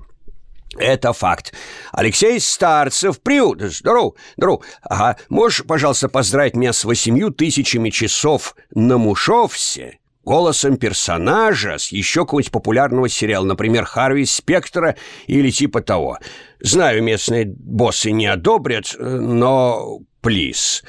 Это 0.78 1.12
факт. 1.12 1.52
Алексей 1.92 2.40
Старцев, 2.40 3.20
приют, 3.20 3.60
здоров, 3.60 4.14
здоров. 4.36 4.64
Ага, 4.82 5.16
можешь, 5.28 5.64
пожалуйста, 5.66 6.08
поздравить 6.08 6.56
меня 6.56 6.72
с 6.72 6.84
восемью 6.84 7.30
тысячами 7.30 7.90
часов 7.90 8.54
на 8.74 8.98
Мушовсе? 8.98 9.98
Голосом 10.24 10.76
персонажа 10.76 11.78
с 11.78 11.90
еще 11.90 12.20
какого-нибудь 12.20 12.52
популярного 12.52 13.08
сериала, 13.08 13.44
например, 13.44 13.84
Харви 13.84 14.24
Спектра 14.24 14.96
или 15.26 15.50
типа 15.50 15.80
того. 15.80 16.18
Знаю, 16.60 17.02
местные 17.02 17.44
боссы 17.46 18.12
не 18.12 18.26
одобрят, 18.26 18.94
но... 18.98 19.98
Плиз. 20.22 20.84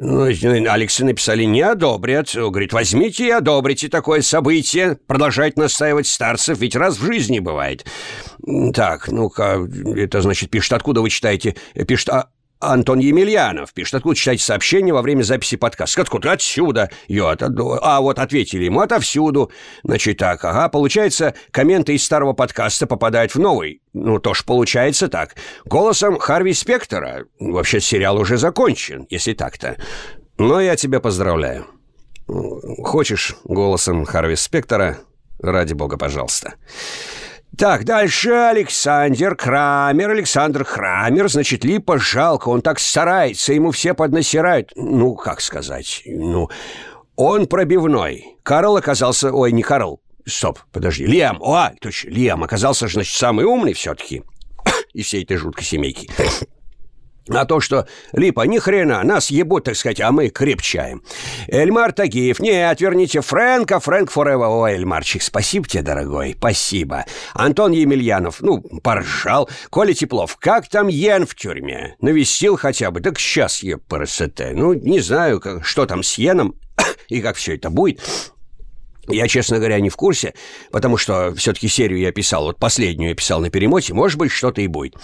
Ну, 0.00 0.26
Алексы 0.26 1.04
написали 1.04 1.42
«не 1.42 1.60
одобрят». 1.60 2.32
Говорит, 2.32 2.72
возьмите 2.72 3.26
и 3.26 3.30
одобрите 3.30 3.88
такое 3.88 4.22
событие. 4.22 4.96
Продолжать 5.08 5.56
настаивать 5.56 6.06
старцев, 6.06 6.58
ведь 6.58 6.76
раз 6.76 6.98
в 6.98 7.04
жизни 7.04 7.40
бывает. 7.40 7.84
Так, 8.74 9.08
ну-ка, 9.08 9.58
это 9.96 10.20
значит, 10.20 10.50
пишет, 10.50 10.74
откуда 10.74 11.00
вы 11.00 11.10
читаете? 11.10 11.56
Пишет, 11.88 12.10
а, 12.10 12.28
Антон 12.60 12.98
Емельянов 12.98 13.72
пишет, 13.72 13.94
откуда 13.94 14.16
читать 14.16 14.40
сообщения 14.40 14.92
во 14.92 15.02
время 15.02 15.22
записи 15.22 15.56
подкаста? 15.56 16.02
Откуда? 16.02 16.32
Отсюда. 16.32 16.90
Йо, 17.06 17.28
от, 17.28 17.42
а 17.42 18.00
вот 18.00 18.18
ответили 18.18 18.64
ему, 18.64 18.80
отовсюду. 18.80 19.52
Значит 19.84 20.18
так, 20.18 20.44
ага, 20.44 20.68
получается, 20.68 21.34
комменты 21.52 21.94
из 21.94 22.04
старого 22.04 22.32
подкаста 22.32 22.86
попадают 22.86 23.34
в 23.34 23.38
новый. 23.38 23.80
Ну, 23.92 24.18
то 24.18 24.34
ж 24.34 24.44
получается 24.44 25.08
так. 25.08 25.36
Голосом 25.64 26.18
Харви 26.18 26.52
Спектора. 26.52 27.26
Вообще 27.38 27.80
сериал 27.80 28.18
уже 28.18 28.36
закончен, 28.38 29.06
если 29.08 29.34
так-то. 29.34 29.76
Но 30.36 30.60
я 30.60 30.76
тебя 30.76 31.00
поздравляю. 31.00 31.66
Хочешь 32.26 33.36
голосом 33.44 34.04
Харви 34.04 34.36
Спектора? 34.36 34.98
Ради 35.40 35.74
бога, 35.74 35.96
пожалуйста. 35.96 36.54
Так, 37.58 37.84
дальше 37.84 38.30
Александр 38.30 39.34
Крамер, 39.34 40.10
Александр 40.10 40.64
Крамер, 40.64 41.28
значит, 41.28 41.64
Липа 41.64 41.98
жалко, 41.98 42.50
он 42.50 42.62
так 42.62 42.78
старается, 42.78 43.52
ему 43.52 43.72
все 43.72 43.94
поднасирают. 43.94 44.70
Ну, 44.76 45.16
как 45.16 45.40
сказать, 45.40 46.02
ну, 46.06 46.48
он 47.16 47.48
пробивной. 47.48 48.36
Карл 48.44 48.76
оказался, 48.76 49.32
ой, 49.32 49.50
не 49.50 49.62
Карл, 49.62 50.00
стоп, 50.24 50.60
подожди, 50.70 51.04
Лиам, 51.04 51.42
о, 51.42 51.72
точно, 51.80 52.10
Лиам 52.10 52.44
оказался, 52.44 52.86
значит, 52.86 53.16
самый 53.16 53.44
умный 53.44 53.72
все-таки 53.72 54.22
из 54.94 55.06
всей 55.06 55.24
этой 55.24 55.36
жуткой 55.36 55.64
семейки. 55.64 56.08
А 57.30 57.44
то, 57.44 57.60
что 57.60 57.86
Липа, 58.12 58.42
ни 58.42 58.58
хрена, 58.58 59.02
нас 59.02 59.30
ебут, 59.30 59.64
так 59.64 59.76
сказать, 59.76 60.00
а 60.00 60.12
мы 60.12 60.28
крепчаем. 60.28 61.02
Эльмар 61.48 61.92
Тагиев, 61.92 62.40
не, 62.40 62.68
отверните 62.68 63.20
Фрэнка, 63.20 63.80
Фрэнк 63.80 64.10
Форева. 64.10 64.46
О, 64.48 64.66
Эльмарчик, 64.66 65.22
спасибо 65.22 65.66
тебе, 65.66 65.82
дорогой, 65.82 66.34
спасибо. 66.38 67.04
Антон 67.34 67.72
Емельянов, 67.72 68.40
ну, 68.40 68.60
поржал. 68.82 69.48
Коля 69.70 69.94
Теплов, 69.94 70.36
как 70.38 70.68
там 70.68 70.88
Йен 70.88 71.26
в 71.26 71.34
тюрьме? 71.34 71.96
Навестил 72.00 72.56
хотя 72.56 72.90
бы, 72.90 73.00
так 73.00 73.18
сейчас 73.18 73.62
я 73.62 73.78
ПРСТ. 73.78 74.52
Ну, 74.52 74.74
не 74.74 75.00
знаю, 75.00 75.40
как, 75.40 75.64
что 75.64 75.86
там 75.86 76.02
с 76.02 76.18
Йеном 76.18 76.54
и 77.08 77.20
как 77.20 77.36
все 77.36 77.56
это 77.56 77.70
будет. 77.70 78.00
Я, 79.08 79.28
честно 79.28 79.58
говоря, 79.58 79.80
не 79.80 79.88
в 79.88 79.96
курсе, 79.96 80.34
потому 80.70 80.96
что 80.96 81.34
все-таки 81.34 81.68
серию 81.68 81.98
я 81.98 82.12
писал, 82.12 82.44
вот 82.44 82.58
последнюю 82.58 83.10
я 83.10 83.14
писал 83.14 83.40
на 83.40 83.50
перемоте, 83.50 83.94
может 83.94 84.18
быть, 84.18 84.30
что-то 84.30 84.60
и 84.60 84.66
будет. 84.66 84.96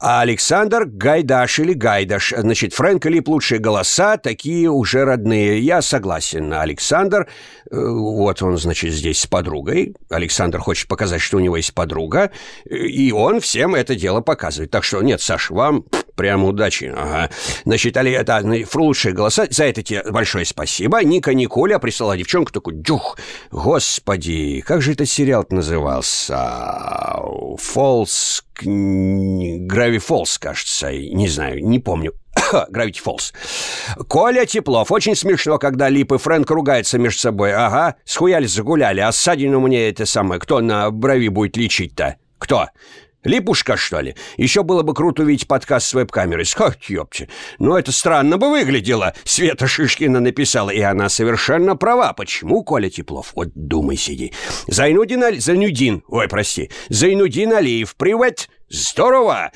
А 0.00 0.20
Александр 0.20 0.84
Гайдаш 0.86 1.58
или 1.60 1.72
Гайдаш, 1.72 2.34
значит, 2.36 2.74
Фрэнк 2.74 3.04
Лип 3.06 3.28
лучшие 3.28 3.58
голоса, 3.58 4.16
такие 4.16 4.70
уже 4.70 5.04
родные. 5.04 5.60
Я 5.60 5.82
согласен, 5.82 6.52
Александр, 6.52 7.28
э, 7.70 7.76
вот 7.78 8.42
он, 8.42 8.58
значит, 8.58 8.92
здесь 8.92 9.20
с 9.20 9.26
подругой. 9.26 9.94
Александр 10.10 10.58
хочет 10.58 10.88
показать, 10.88 11.20
что 11.20 11.38
у 11.38 11.40
него 11.40 11.56
есть 11.56 11.74
подруга, 11.74 12.30
и 12.68 13.12
он 13.12 13.40
всем 13.40 13.74
это 13.74 13.94
дело 13.94 14.20
показывает. 14.20 14.70
Так 14.70 14.84
что, 14.84 15.02
нет, 15.02 15.20
Саш, 15.20 15.50
вам 15.50 15.84
Прямо 16.18 16.48
удачи. 16.48 16.92
Ага. 16.96 17.30
Значит, 17.64 17.96
Али, 17.96 18.10
это 18.10 18.42
лучшие 18.74 19.14
голоса. 19.14 19.46
За 19.50 19.62
это 19.66 19.84
тебе 19.84 20.02
большое 20.10 20.44
спасибо. 20.44 21.04
Ника 21.04 21.32
Николя 21.32 21.78
прислала 21.78 22.16
девчонку 22.16 22.52
такой, 22.52 22.74
дюх, 22.74 23.16
господи, 23.52 24.60
как 24.66 24.82
же 24.82 24.94
этот 24.94 25.08
сериал 25.08 25.46
назывался? 25.48 27.22
Фолс... 27.58 28.44
Грави 28.60 29.98
Фолс, 29.98 30.38
кажется. 30.38 30.90
Не 30.92 31.28
знаю, 31.28 31.64
не 31.64 31.78
помню. 31.78 32.14
Гравити 32.68 33.00
Фолс. 33.00 33.32
Коля 34.08 34.44
Теплов. 34.44 34.90
Очень 34.90 35.14
смешно, 35.14 35.58
когда 35.58 35.88
Лип 35.88 36.12
и 36.12 36.18
Фрэнк 36.18 36.50
ругаются 36.50 36.98
между 36.98 37.20
собой. 37.20 37.54
Ага, 37.54 37.94
схуяли, 38.04 38.46
загуляли. 38.46 38.98
А 38.98 39.12
ссадину 39.12 39.60
мне 39.60 39.88
это 39.88 40.04
самое. 40.04 40.40
Кто 40.40 40.60
на 40.60 40.90
брови 40.90 41.28
будет 41.28 41.56
лечить-то? 41.56 42.16
Кто? 42.38 42.66
Липушка, 43.28 43.76
что 43.76 44.00
ли? 44.00 44.16
Еще 44.38 44.62
было 44.62 44.82
бы 44.82 44.94
круто 44.94 45.22
увидеть 45.22 45.46
подкаст 45.46 45.88
с 45.88 45.92
веб-камерой. 45.92 46.46
Ах, 46.58 46.82
ёпте. 46.88 47.28
Ну, 47.58 47.76
это 47.76 47.92
странно 47.92 48.38
бы 48.38 48.48
выглядело. 48.48 49.12
Света 49.24 49.66
Шишкина 49.66 50.18
написала, 50.20 50.70
и 50.70 50.80
она 50.80 51.10
совершенно 51.10 51.76
права. 51.76 52.14
Почему, 52.14 52.64
Коля 52.64 52.88
Теплов? 52.88 53.32
Вот 53.34 53.48
думай, 53.54 53.96
сиди. 53.96 54.32
Зайнудин 54.66 55.22
Али... 55.22 55.38
Зайнудин. 55.40 56.04
Ой, 56.08 56.26
прости. 56.26 56.70
Зайнудин 56.88 57.52
Алиев. 57.52 57.96
Привет. 57.96 58.48
Здорово. 58.70 59.52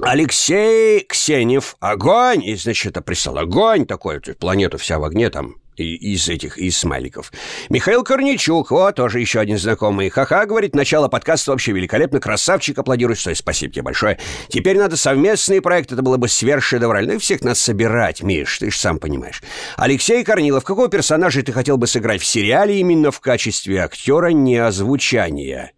Алексей 0.00 1.00
Ксенев. 1.00 1.76
Огонь. 1.80 2.42
И, 2.42 2.54
значит, 2.54 2.92
это 2.92 3.02
прислал 3.02 3.36
огонь 3.36 3.84
такой. 3.84 4.18
Планету 4.20 4.78
вся 4.78 4.98
в 4.98 5.04
огне 5.04 5.28
там 5.28 5.56
из 5.84 6.28
этих, 6.28 6.58
из 6.58 6.78
смайликов. 6.78 7.32
Михаил 7.68 8.04
Корничук, 8.04 8.70
вот, 8.70 8.96
тоже 8.96 9.20
еще 9.20 9.40
один 9.40 9.58
знакомый. 9.58 10.08
Ха-ха, 10.10 10.46
говорит, 10.46 10.74
начало 10.74 11.08
подкаста 11.08 11.52
вообще 11.52 11.72
великолепно, 11.72 12.20
красавчик, 12.20 12.78
аплодирую, 12.78 13.16
стой, 13.16 13.36
спасибо 13.36 13.72
тебе 13.72 13.82
большое. 13.82 14.18
Теперь 14.48 14.78
надо 14.78 14.96
совместный 14.96 15.60
проект, 15.60 15.92
это 15.92 16.02
было 16.02 16.16
бы 16.16 16.28
сверхшедеврально. 16.28 17.12
И 17.12 17.18
всех 17.18 17.42
нас 17.42 17.58
собирать, 17.58 18.22
Миш, 18.22 18.58
ты 18.58 18.70
же 18.70 18.78
сам 18.78 18.98
понимаешь. 18.98 19.42
Алексей 19.76 20.24
Корнилов, 20.24 20.64
какого 20.64 20.88
персонажа 20.88 21.42
ты 21.42 21.52
хотел 21.52 21.76
бы 21.76 21.86
сыграть 21.86 22.20
в 22.20 22.26
сериале 22.26 22.78
именно 22.80 23.10
в 23.10 23.20
качестве 23.20 23.82
актера 23.82 24.28
не 24.28 24.56
озвучания? 24.56 25.72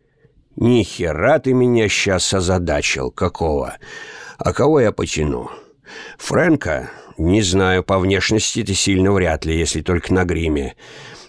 Ни 0.56 0.82
хера 0.82 1.38
ты 1.38 1.52
меня 1.52 1.88
сейчас 1.88 2.34
озадачил, 2.34 3.10
какого? 3.10 3.76
А 4.38 4.52
кого 4.52 4.80
я 4.80 4.92
потяну? 4.92 5.50
Фрэнка? 6.18 6.90
Не 7.20 7.42
знаю, 7.42 7.84
по 7.84 7.98
внешности 7.98 8.62
ты 8.62 8.72
сильно 8.72 9.12
вряд 9.12 9.44
ли, 9.44 9.54
если 9.54 9.82
только 9.82 10.14
на 10.14 10.24
гриме. 10.24 10.74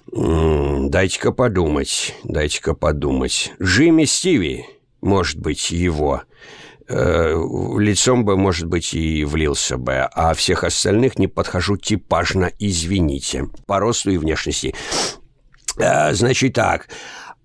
Дайте-ка 0.10 1.34
подумать, 1.34 2.16
дайте-ка 2.24 2.74
подумать. 2.74 3.52
Джимми 3.62 4.06
Стиви, 4.06 4.66
может 5.02 5.38
быть, 5.38 5.70
его. 5.70 6.22
Э, 6.88 7.34
лицом 7.78 8.24
бы, 8.24 8.38
может 8.38 8.68
быть, 8.68 8.94
и 8.94 9.26
влился 9.26 9.76
бы, 9.76 9.96
а 9.96 10.34
всех 10.34 10.64
остальных 10.64 11.20
не 11.20 11.28
подхожу 11.28 11.76
типажно, 11.76 12.50
извините, 12.58 13.50
по 13.68 13.80
росту 13.80 14.12
и 14.12 14.18
внешности. 14.18 14.74
Э, 15.78 16.14
значит 16.14 16.54
так, 16.54 16.88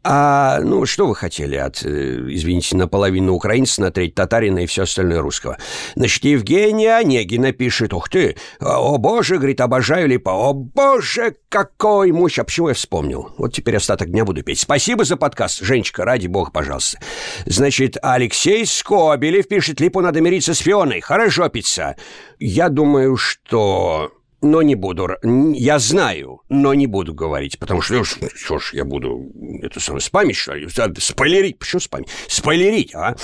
а, 0.08 0.60
ну, 0.60 0.86
что 0.86 1.08
вы 1.08 1.16
хотели 1.16 1.56
от, 1.56 1.84
э, 1.84 1.88
извините, 2.28 2.76
наполовину 2.76 3.34
украинца, 3.34 3.80
на 3.80 3.90
треть 3.90 4.14
татарина 4.14 4.60
и 4.60 4.66
все 4.66 4.82
остальное 4.82 5.20
русского? 5.20 5.58
Значит, 5.96 6.24
Евгения 6.24 6.94
Онегина 6.94 7.50
пишет, 7.50 7.92
ух 7.92 8.08
ты, 8.08 8.36
о 8.60 8.98
боже, 8.98 9.38
говорит, 9.38 9.60
обожаю 9.60 10.06
Липа, 10.06 10.30
о 10.30 10.52
боже, 10.52 11.34
какой 11.48 12.12
мощь, 12.12 12.38
а 12.38 12.44
почему 12.44 12.68
я 12.68 12.74
вспомнил? 12.74 13.32
Вот 13.36 13.52
теперь 13.52 13.76
остаток 13.76 14.10
дня 14.10 14.24
буду 14.24 14.44
петь. 14.44 14.60
Спасибо 14.60 15.04
за 15.04 15.16
подкаст, 15.16 15.60
Женечка, 15.60 16.04
ради 16.04 16.28
бога, 16.28 16.52
пожалуйста. 16.52 17.00
Значит, 17.44 17.96
Алексей 18.00 18.64
Скобелев 18.64 19.48
пишет, 19.48 19.80
Липу 19.80 20.00
надо 20.00 20.20
мириться 20.20 20.54
с 20.54 20.58
Фионой, 20.58 21.00
хорошо 21.00 21.48
пицца. 21.48 21.96
Я 22.38 22.68
думаю, 22.68 23.16
что 23.16 24.12
но 24.46 24.62
не 24.62 24.74
буду. 24.74 25.08
Я 25.22 25.78
знаю, 25.78 26.40
но 26.48 26.74
не 26.74 26.86
буду 26.86 27.14
говорить, 27.14 27.58
потому 27.58 27.82
что, 27.82 27.94
ну, 27.94 28.04
что 28.04 28.58
ж, 28.58 28.70
я 28.72 28.84
буду, 28.84 29.30
это 29.62 29.80
самое, 29.80 30.00
спамить, 30.00 30.36
что 30.36 30.54
ли? 30.54 30.68
Спойлерить, 30.98 31.58
почему 31.58 31.80
спамить? 31.80 32.08
Спойлерить, 32.28 32.94
а? 32.94 33.16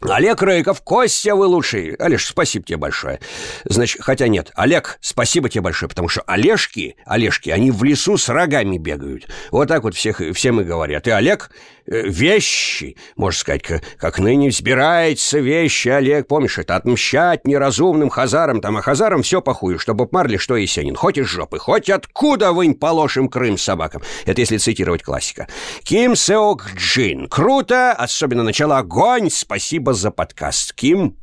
Олег 0.00 0.42
Рыков, 0.42 0.82
Костя, 0.82 1.34
вы 1.34 1.46
лучший. 1.46 1.94
Олеж, 1.94 2.26
спасибо 2.26 2.64
тебе 2.64 2.76
большое. 2.76 3.18
Значит, 3.64 4.02
хотя 4.02 4.28
нет, 4.28 4.52
Олег, 4.54 4.98
спасибо 5.00 5.48
тебе 5.48 5.62
большое, 5.62 5.88
потому 5.88 6.08
что 6.08 6.20
Олежки, 6.22 6.96
Олежки, 7.06 7.50
они 7.50 7.70
в 7.70 7.82
лесу 7.82 8.16
с 8.18 8.28
рогами 8.28 8.78
бегают. 8.78 9.28
Вот 9.50 9.68
так 9.68 9.84
вот 9.84 9.94
всех, 9.94 10.20
всем 10.34 10.60
и 10.60 10.64
говорят. 10.64 11.06
И 11.08 11.10
Олег 11.10 11.50
вещи, 11.86 12.96
можно 13.16 13.38
сказать, 13.38 13.62
как, 13.62 13.82
как 13.98 14.18
ныне 14.18 14.48
взбирается 14.48 15.38
вещи, 15.38 15.88
Олег, 15.88 16.26
помнишь, 16.26 16.58
это 16.58 16.76
отмщать 16.76 17.46
неразумным 17.46 18.10
хазарам, 18.10 18.60
там, 18.60 18.76
а 18.76 18.82
хазарам 18.82 19.22
все 19.22 19.40
похую, 19.40 19.78
чтобы 19.78 20.08
Марли 20.10 20.36
что 20.36 20.56
Есенин, 20.56 20.96
хоть 20.96 21.18
из 21.18 21.26
жопы, 21.26 21.58
хоть 21.58 21.90
откуда 21.90 22.52
вынь 22.52 22.74
положим 22.74 23.28
Крым 23.28 23.58
собакам. 23.58 24.02
Это 24.24 24.40
если 24.40 24.58
цитировать 24.58 25.02
классика. 25.02 25.48
Ким 25.82 26.16
Сеок 26.16 26.70
Джин. 26.74 27.28
Круто, 27.28 27.92
особенно 27.92 28.42
начало 28.42 28.78
огонь, 28.78 29.30
спасибо 29.30 29.92
за 29.92 30.10
подкаст. 30.10 30.72
Ким, 30.74 31.16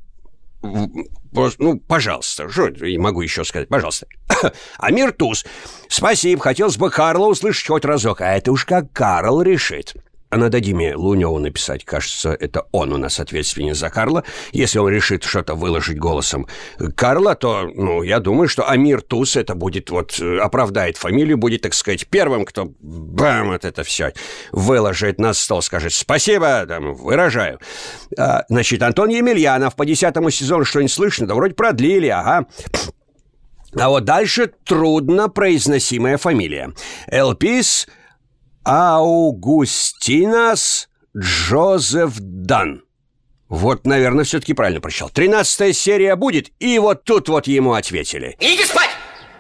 ну, 0.61 1.79
пожалуйста, 1.87 2.49
что 2.49 2.69
я 2.85 2.99
могу 2.99 3.21
еще 3.21 3.43
сказать, 3.43 3.67
пожалуйста. 3.67 4.07
Амир 4.77 5.11
Туз, 5.11 5.45
спасибо, 5.89 6.41
хотелось 6.41 6.77
бы 6.77 6.89
Карла 6.89 7.27
услышать 7.27 7.67
хоть 7.67 7.85
разок, 7.85 8.21
а 8.21 8.35
это 8.35 8.51
уж 8.51 8.65
как 8.65 8.91
Карл 8.93 9.41
решит. 9.41 9.93
А 10.33 10.37
надо 10.37 10.59
Диме 10.59 10.95
Луневу 10.95 11.37
написать. 11.37 11.85
Кажется, 11.85 12.31
это 12.31 12.65
он 12.71 12.91
у 12.91 12.97
нас 12.97 13.19
ответственен 13.19 13.75
за 13.75 13.91
Карла. 13.91 14.23
Если 14.51 14.79
он 14.79 14.89
решит 14.89 15.23
что-то 15.23 15.53
выложить 15.53 15.99
голосом 15.99 16.47
Карла, 16.95 17.35
то, 17.35 17.69
ну, 17.71 18.01
я 18.01 18.19
думаю, 18.19 18.47
что 18.47 18.67
Амир 18.67 19.03
Туз 19.03 19.35
это 19.35 19.53
будет 19.53 19.91
вот, 19.91 20.19
э, 20.19 20.39
оправдает 20.39 20.97
фамилию, 20.97 21.37
будет, 21.37 21.61
так 21.61 21.75
сказать, 21.75 22.07
первым, 22.07 22.45
кто, 22.45 22.73
бам, 22.79 23.49
вот 23.49 23.63
это 23.63 23.83
все 23.83 24.13
выложит 24.51 25.19
на 25.19 25.33
стол, 25.35 25.61
скажет 25.61 25.93
«спасибо», 25.93 26.65
там, 26.65 26.95
выражаю. 26.95 27.59
А, 28.17 28.43
значит, 28.49 28.81
Антон 28.81 29.09
Емельянов 29.09 29.75
по 29.75 29.85
десятому 29.85 30.31
сезону 30.31 30.65
что-нибудь 30.65 30.91
слышно? 30.91 31.27
Да 31.27 31.35
вроде 31.35 31.53
продлили, 31.53 32.07
ага. 32.07 32.47
А 33.79 33.89
вот 33.89 34.05
дальше 34.05 34.51
трудно 34.65 35.29
произносимая 35.29 36.17
фамилия. 36.17 36.73
Элпис... 37.05 37.87
Аугустинас 38.65 40.59
Джозеф 41.17 42.13
Дан. 42.19 42.83
Вот, 43.49 43.85
наверное, 43.85 44.23
все-таки 44.23 44.53
правильно 44.53 44.81
прочитал. 44.81 45.09
Тринадцатая 45.09 45.73
серия 45.73 46.15
будет, 46.15 46.49
и 46.59 46.79
вот 46.79 47.03
тут 47.03 47.29
вот 47.29 47.45
ему 47.45 47.73
ответили. 47.73 48.35
Идите 48.39 48.65
спать! 48.65 48.89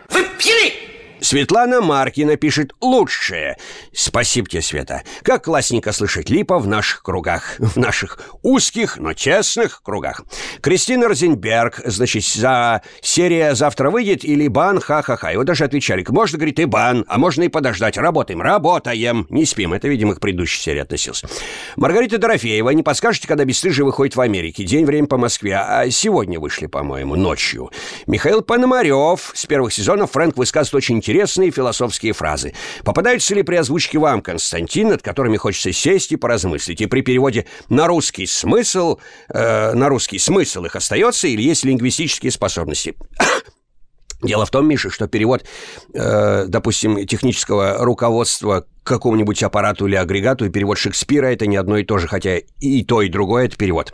Вы 0.09 0.25
пьяны! 0.37 0.82
Светлана 1.23 1.79
Маркина 1.79 2.35
пишет 2.35 2.73
«Лучшее». 2.81 3.55
Спасибо 3.93 4.49
тебе, 4.49 4.61
Света. 4.61 5.03
Как 5.21 5.45
классненько 5.45 5.93
слышать 5.93 6.29
Липа 6.29 6.59
в 6.59 6.67
наших 6.67 7.01
кругах. 7.01 7.55
В 7.59 7.77
наших 7.77 8.19
узких, 8.41 8.97
но 8.97 9.13
честных 9.13 9.81
кругах. 9.83 10.23
Кристина 10.59 11.07
Розенберг, 11.07 11.79
значит, 11.85 12.25
за 12.25 12.81
серия 13.01 13.55
завтра 13.55 13.89
выйдет 13.89 14.25
или 14.25 14.49
бан, 14.49 14.81
ха-ха-ха. 14.81 15.31
Его 15.31 15.45
даже 15.45 15.63
отвечали, 15.63 16.05
можно, 16.09 16.37
говорит, 16.37 16.59
и 16.59 16.65
бан, 16.65 17.05
а 17.07 17.17
можно 17.17 17.43
и 17.43 17.47
подождать. 17.47 17.97
Работаем, 17.97 18.41
работаем, 18.41 19.25
не 19.29 19.45
спим. 19.45 19.71
Это, 19.71 19.87
видимо, 19.87 20.15
к 20.15 20.19
предыдущей 20.19 20.59
серии 20.61 20.81
относился. 20.81 21.29
Маргарита 21.77 22.17
Дорофеева, 22.17 22.69
не 22.71 22.83
подскажете, 22.83 23.29
когда 23.29 23.45
«Бесстыжие» 23.45 23.85
выходит 23.85 24.17
в 24.17 24.21
Америке? 24.21 24.65
День, 24.65 24.85
время 24.85 25.07
по 25.07 25.17
Москве. 25.17 25.55
А 25.55 25.89
сегодня 25.89 26.37
вышли, 26.37 26.65
по-моему, 26.65 27.15
ночью. 27.15 27.71
Михаил 28.07 28.41
Пономарев. 28.41 29.31
С 29.33 29.45
первых 29.45 29.71
сезонов 29.71 30.11
Фрэнк 30.11 30.35
высказывает 30.35 30.83
очень 30.83 30.97
интересно 30.97 31.12
интересные 31.13 31.51
философские 31.51 32.13
фразы. 32.13 32.53
Попадаются 32.83 33.35
ли 33.35 33.43
при 33.43 33.55
озвучке 33.57 33.99
вам, 33.99 34.23
Константин, 34.23 34.87
над 34.89 35.03
которыми 35.03 35.37
хочется 35.37 35.71
сесть 35.71 36.11
и 36.11 36.15
поразмыслить? 36.15 36.81
И 36.81 36.87
при 36.87 37.01
переводе 37.01 37.45
на 37.69 37.85
русский 37.85 38.25
смысл, 38.25 38.97
э, 39.29 39.73
на 39.73 39.89
русский 39.89 40.17
смысл 40.17 40.65
их 40.65 40.75
остается 40.75 41.27
или 41.27 41.43
есть 41.43 41.65
лингвистические 41.65 42.31
способности? 42.31 42.95
Дело 44.23 44.47
в 44.47 44.49
том, 44.49 44.67
Миша, 44.67 44.89
что 44.89 45.07
перевод, 45.07 45.45
э, 45.93 46.45
допустим, 46.47 47.05
технического 47.05 47.77
руководства 47.85 48.65
к 48.83 48.87
какому-нибудь 48.87 49.41
аппарату 49.43 49.87
или 49.87 49.95
агрегату 49.95 50.45
и 50.45 50.49
перевод 50.49 50.77
Шекспира– 50.77 51.27
это 51.33 51.47
не 51.47 51.55
одно 51.55 51.77
и 51.77 51.83
то 51.83 51.97
же, 51.97 52.07
хотя 52.07 52.37
и 52.59 52.83
то, 52.83 53.01
и 53.01 53.09
другое– 53.09 53.45
это 53.47 53.57
перевод. 53.57 53.93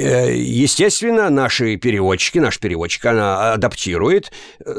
Э, 0.00 0.34
естественно, 0.34 1.28
наши 1.30 1.76
переводчики, 1.76 2.38
наш 2.38 2.58
переводчик, 2.58 3.04
она 3.06 3.52
адаптирует 3.52 4.32
э, 4.64 4.72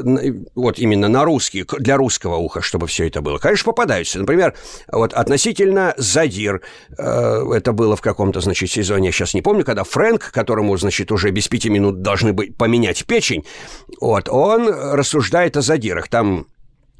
вот 0.54 0.78
именно 0.78 1.08
на 1.08 1.24
русский, 1.24 1.64
для 1.78 1.96
русского 1.96 2.36
уха, 2.36 2.60
чтобы 2.60 2.86
все 2.86 3.06
это 3.06 3.20
было. 3.20 3.38
Конечно, 3.38 3.66
попадаются. 3.66 4.18
Например, 4.18 4.54
вот 4.90 5.12
относительно 5.12 5.94
«Задир», 5.96 6.62
э, 6.96 7.44
это 7.54 7.72
было 7.72 7.94
в 7.94 8.00
каком-то, 8.00 8.40
значит, 8.40 8.70
сезоне, 8.70 9.08
я 9.08 9.12
сейчас 9.12 9.34
не 9.34 9.42
помню, 9.42 9.64
когда 9.64 9.84
Фрэнк, 9.84 10.32
которому, 10.32 10.76
значит, 10.76 11.12
уже 11.12 11.30
без 11.30 11.46
пяти 11.46 11.68
минут 11.68 12.02
должны 12.02 12.32
быть 12.32 12.56
поменять 12.56 13.04
печень, 13.04 13.44
вот, 14.00 14.28
он 14.28 14.68
рассуждает 14.68 15.56
о 15.56 15.62
задирах. 15.62 16.08
Там 16.08 16.46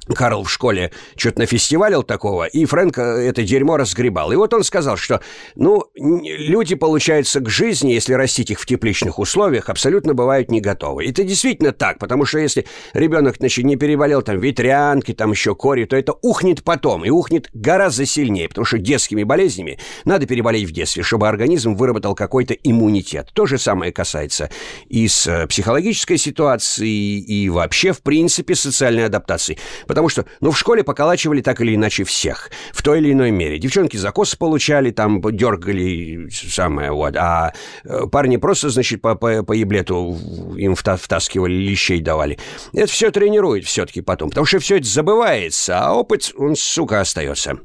Карл 0.06 0.42
в 0.42 0.50
школе 0.50 0.90
что-то 1.16 1.40
нафестивалил 1.40 2.02
такого, 2.02 2.44
и 2.44 2.64
Фрэнк 2.64 2.98
э, 2.98 3.02
это 3.28 3.42
дерьмо 3.44 3.76
разгребал. 3.76 4.32
И 4.32 4.36
вот 4.36 4.52
он 4.52 4.64
сказал, 4.64 4.96
что, 4.96 5.20
ну, 5.54 5.84
люди, 5.94 6.74
получается, 6.74 7.40
к 7.40 7.48
жизни, 7.48 7.92
если 7.92 8.14
растить 8.14 8.50
их 8.50 8.60
в 8.60 8.66
тепличных 8.66 9.18
условиях, 9.18 9.68
абсолютно 9.68 10.14
бывают 10.14 10.50
не 10.50 10.60
готовы. 10.60 11.04
И 11.04 11.10
это 11.10 11.22
действительно 11.22 11.72
так, 11.72 11.98
потому 11.98 12.24
что 12.24 12.38
если 12.38 12.66
ребенок, 12.94 13.36
значит, 13.36 13.64
не 13.64 13.76
переболел 13.76 14.22
там 14.22 14.40
ветрянки, 14.40 15.12
там 15.12 15.30
еще 15.30 15.54
кори, 15.54 15.84
то 15.84 15.96
это 15.96 16.14
ухнет 16.22 16.64
потом, 16.64 17.04
и 17.04 17.10
ухнет 17.10 17.48
гораздо 17.52 18.04
сильнее, 18.06 18.48
потому 18.48 18.64
что 18.64 18.78
детскими 18.78 19.22
болезнями 19.22 19.78
надо 20.04 20.26
переболеть 20.26 20.68
в 20.68 20.72
детстве, 20.72 21.02
чтобы 21.02 21.28
организм 21.28 21.74
выработал 21.74 22.14
какой-то 22.14 22.54
иммунитет. 22.54 23.30
То 23.34 23.46
же 23.46 23.58
самое 23.58 23.92
касается 23.92 24.50
и 24.88 25.06
с 25.06 25.26
э, 25.26 25.46
психологической 25.46 26.18
ситуации, 26.18 26.88
и 26.88 27.48
вообще, 27.48 27.92
в 27.92 28.02
принципе, 28.02 28.54
социальной 28.54 29.06
адаптации. 29.06 29.58
Потому 29.92 30.08
что, 30.08 30.24
ну, 30.40 30.50
в 30.50 30.58
школе 30.58 30.82
поколачивали 30.82 31.42
так 31.42 31.60
или 31.60 31.74
иначе 31.74 32.04
всех, 32.04 32.50
в 32.72 32.82
той 32.82 33.00
или 33.00 33.12
иной 33.12 33.30
мере. 33.30 33.58
Девчонки 33.58 33.98
закосы 33.98 34.38
получали, 34.38 34.90
там, 34.90 35.20
дергали, 35.36 36.30
самое, 36.30 36.92
вот. 36.92 37.14
А 37.16 37.52
э, 37.84 38.06
парни 38.10 38.38
просто, 38.38 38.70
значит, 38.70 39.02
по, 39.02 39.14
по, 39.14 39.42
по 39.42 39.52
еблету 39.52 40.18
им 40.56 40.74
втаскивали, 40.74 41.52
лещей 41.52 42.00
давали. 42.00 42.38
Это 42.72 42.90
все 42.90 43.10
тренирует 43.10 43.66
все-таки 43.66 44.00
потом, 44.00 44.30
потому 44.30 44.46
что 44.46 44.60
все 44.60 44.78
это 44.78 44.86
забывается, 44.86 45.80
а 45.80 45.92
опыт, 45.92 46.32
он, 46.38 46.56
сука, 46.56 47.00
остается. 47.00 47.58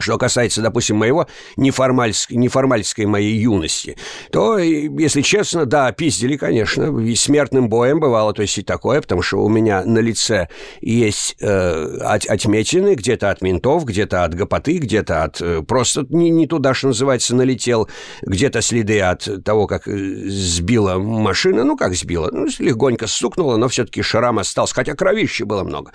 Что 0.00 0.18
касается, 0.18 0.62
допустим, 0.62 0.96
моего 0.96 1.26
неформальской, 1.56 2.36
неформальской 2.36 3.06
моей 3.06 3.36
юности, 3.36 3.96
то, 4.32 4.58
если 4.58 5.22
честно, 5.22 5.66
да, 5.66 5.92
пиздили, 5.92 6.36
конечно, 6.36 6.98
и 6.98 7.14
смертным 7.14 7.68
боем 7.68 8.00
бывало, 8.00 8.32
то 8.32 8.42
есть 8.42 8.58
и 8.58 8.62
такое, 8.62 9.00
потому 9.00 9.22
что 9.22 9.38
у 9.38 9.48
меня 9.48 9.84
на 9.84 9.98
лице 9.98 10.48
есть 10.80 11.36
э, 11.40 11.98
от, 12.00 12.26
отметины 12.26 12.94
где-то 12.94 13.30
от 13.30 13.42
ментов, 13.42 13.84
где-то 13.84 14.24
от 14.24 14.34
гопоты, 14.34 14.78
где-то 14.78 15.24
от 15.24 15.40
э, 15.40 15.62
просто 15.62 16.06
не, 16.08 16.30
не 16.30 16.46
туда, 16.46 16.74
что 16.74 16.88
называется, 16.88 17.34
налетел, 17.34 17.88
где-то 18.22 18.62
следы 18.62 19.00
от 19.00 19.28
того, 19.44 19.66
как 19.66 19.86
э, 19.86 19.92
сбила 20.28 20.98
машина, 20.98 21.64
ну, 21.64 21.76
как 21.76 21.94
сбила, 21.94 22.30
ну, 22.32 22.46
легонько 22.58 23.06
стукнула, 23.06 23.56
но 23.56 23.68
все-таки 23.68 24.02
шрам 24.02 24.38
остался, 24.38 24.74
хотя 24.74 24.94
кровища 24.94 25.44
было 25.44 25.64
много. 25.64 25.92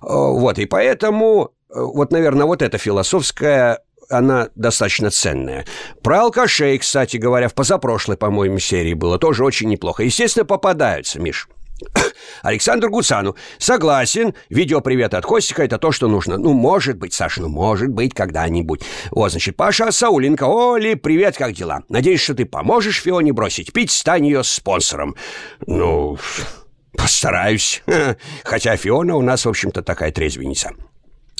Вот, 0.00 0.58
и 0.58 0.66
поэтому 0.66 1.52
вот, 1.74 2.12
наверное, 2.12 2.46
вот 2.46 2.62
эта 2.62 2.78
философская 2.78 3.80
она 4.08 4.48
достаточно 4.56 5.10
ценная. 5.10 5.64
Про 6.02 6.22
алкашей, 6.22 6.78
кстати 6.78 7.16
говоря, 7.16 7.48
в 7.48 7.54
позапрошлой, 7.54 8.16
по-моему, 8.16 8.58
серии 8.58 8.94
было 8.94 9.18
тоже 9.18 9.44
очень 9.44 9.68
неплохо. 9.68 10.02
Естественно, 10.02 10.44
попадаются, 10.44 11.20
Миш. 11.20 11.48
Александр 12.42 12.88
Гуцану. 12.88 13.36
Согласен. 13.58 14.34
Видео 14.48 14.80
привет 14.80 15.14
от 15.14 15.24
Костика 15.24 15.62
это 15.62 15.78
то, 15.78 15.92
что 15.92 16.08
нужно. 16.08 16.36
Ну, 16.36 16.52
может 16.52 16.96
быть, 16.98 17.14
Саша, 17.14 17.42
ну, 17.42 17.48
может 17.48 17.88
быть, 17.88 18.14
когда-нибудь. 18.14 18.82
Вот, 19.10 19.30
значит, 19.30 19.56
Паша 19.56 19.90
Сауленко. 19.92 20.46
Оли, 20.46 20.94
привет, 20.94 21.36
как 21.36 21.52
дела? 21.52 21.82
Надеюсь, 21.88 22.20
что 22.20 22.34
ты 22.34 22.44
поможешь 22.44 23.00
Фионе 23.00 23.32
бросить 23.32 23.72
пить, 23.72 23.90
стань 23.90 24.26
ее 24.26 24.42
спонсором. 24.42 25.16
Ну, 25.66 26.18
постараюсь. 26.96 27.82
Хотя 28.44 28.76
Фиона 28.76 29.16
у 29.16 29.22
нас, 29.22 29.44
в 29.44 29.48
общем-то, 29.48 29.82
такая 29.82 30.12
трезвенница. 30.12 30.72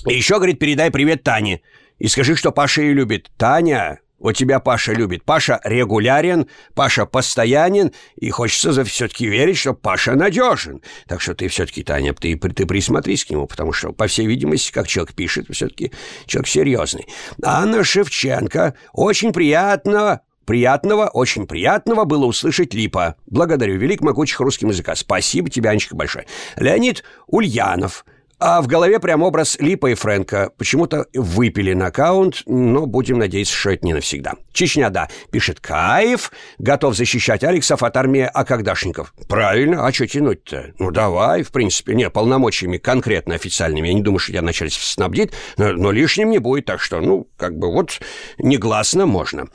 И 0.07 0.15
еще, 0.15 0.37
говорит, 0.37 0.59
передай 0.59 0.91
привет 0.91 1.23
Тане. 1.23 1.61
И 1.99 2.09
скажи, 2.09 2.35
что 2.35 2.53
Паша 2.53 2.83
ее 2.83 2.95
любит. 2.95 3.31
Таня, 3.37 4.01
вот 4.19 4.33
тебя 4.33 4.61
Паша 4.61 4.93
любит. 4.93 5.25
Паша 5.25 5.61
регулярен, 5.65 6.47
Паша 6.75 7.05
постоянен, 7.05 7.93
и 8.17 8.31
хочется 8.31 8.85
все-таки 8.85 9.27
верить, 9.27 9.59
что 9.59 9.75
Паша 9.75 10.15
надежен. 10.15 10.83
Так 11.07 11.21
что 11.21 11.35
ты 11.35 11.49
все-таки, 11.49 11.83
Таня, 11.83 12.15
ты, 12.15 12.37
ты 12.37 12.67
присмотрись 12.67 13.25
к 13.25 13.31
нему, 13.31 13.47
потому 13.47 13.73
что, 13.73 13.93
по 13.93 14.07
всей 14.07 14.27
видимости, 14.27 14.73
как 14.73 14.89
человек 14.89 15.15
пишет, 15.15 15.47
все-таки 15.51 15.93
человек 16.27 16.49
серьезный. 16.49 17.07
Анна 17.43 17.85
Шевченко, 17.85 18.75
очень 18.93 19.33
приятно 19.33 20.21
приятного, 20.47 21.07
очень 21.07 21.47
приятного 21.47 22.05
было 22.05 22.25
услышать 22.25 22.75
Липа. 22.75 23.17
Благодарю 23.27 23.77
велик 23.77 24.01
могучих 24.01 24.41
русским 24.41 24.71
языка. 24.71 24.97
Спасибо 24.97 25.49
тебе, 25.49 25.71
Анечка, 25.71 25.95
большое. 25.95 26.27
Леонид 26.57 27.05
Ульянов– 27.27 28.05
а 28.41 28.63
в 28.63 28.67
голове 28.67 28.99
прям 28.99 29.23
образ 29.23 29.57
Липа 29.61 29.89
и 29.89 29.95
Фрэнка. 29.95 30.51
Почему-то 30.57 31.07
выпили 31.15 31.75
на 31.75 31.87
аккаунт, 31.87 32.43
но 32.47 32.87
будем 32.87 33.19
надеяться, 33.19 33.55
что 33.55 33.71
это 33.71 33.85
не 33.87 33.93
навсегда. 33.93 34.35
Чечня, 34.53 34.91
да, 34.91 35.09
пишет 35.31 35.61
Каев, 35.61 36.33
готов 36.59 36.97
защищать 36.97 37.45
Алексов 37.45 37.83
от 37.83 37.97
армии 37.97 38.23
акагдашников. 38.23 39.15
Правильно, 39.29 39.87
а 39.87 39.93
что 39.93 40.07
тянуть-то? 40.07 40.73
Ну 40.79 40.91
давай, 40.91 41.43
в 41.43 41.53
принципе, 41.53 41.95
не, 41.95 42.09
полномочиями 42.09 42.79
конкретно 42.79 43.35
официальными. 43.35 43.89
Я 43.89 43.95
не 43.95 44.03
думаю, 44.03 44.19
что 44.19 44.33
я 44.33 44.43
начальство 44.43 44.85
снабдит, 44.85 45.33
но, 45.59 45.73
но 45.73 45.91
лишним 45.91 46.31
не 46.31 46.39
будет, 46.39 46.65
так 46.65 46.81
что, 46.81 47.01
ну, 47.01 47.29
как 47.37 47.59
бы 47.59 47.71
вот 47.71 48.01
негласно 48.39 49.07
можно. 49.07 49.49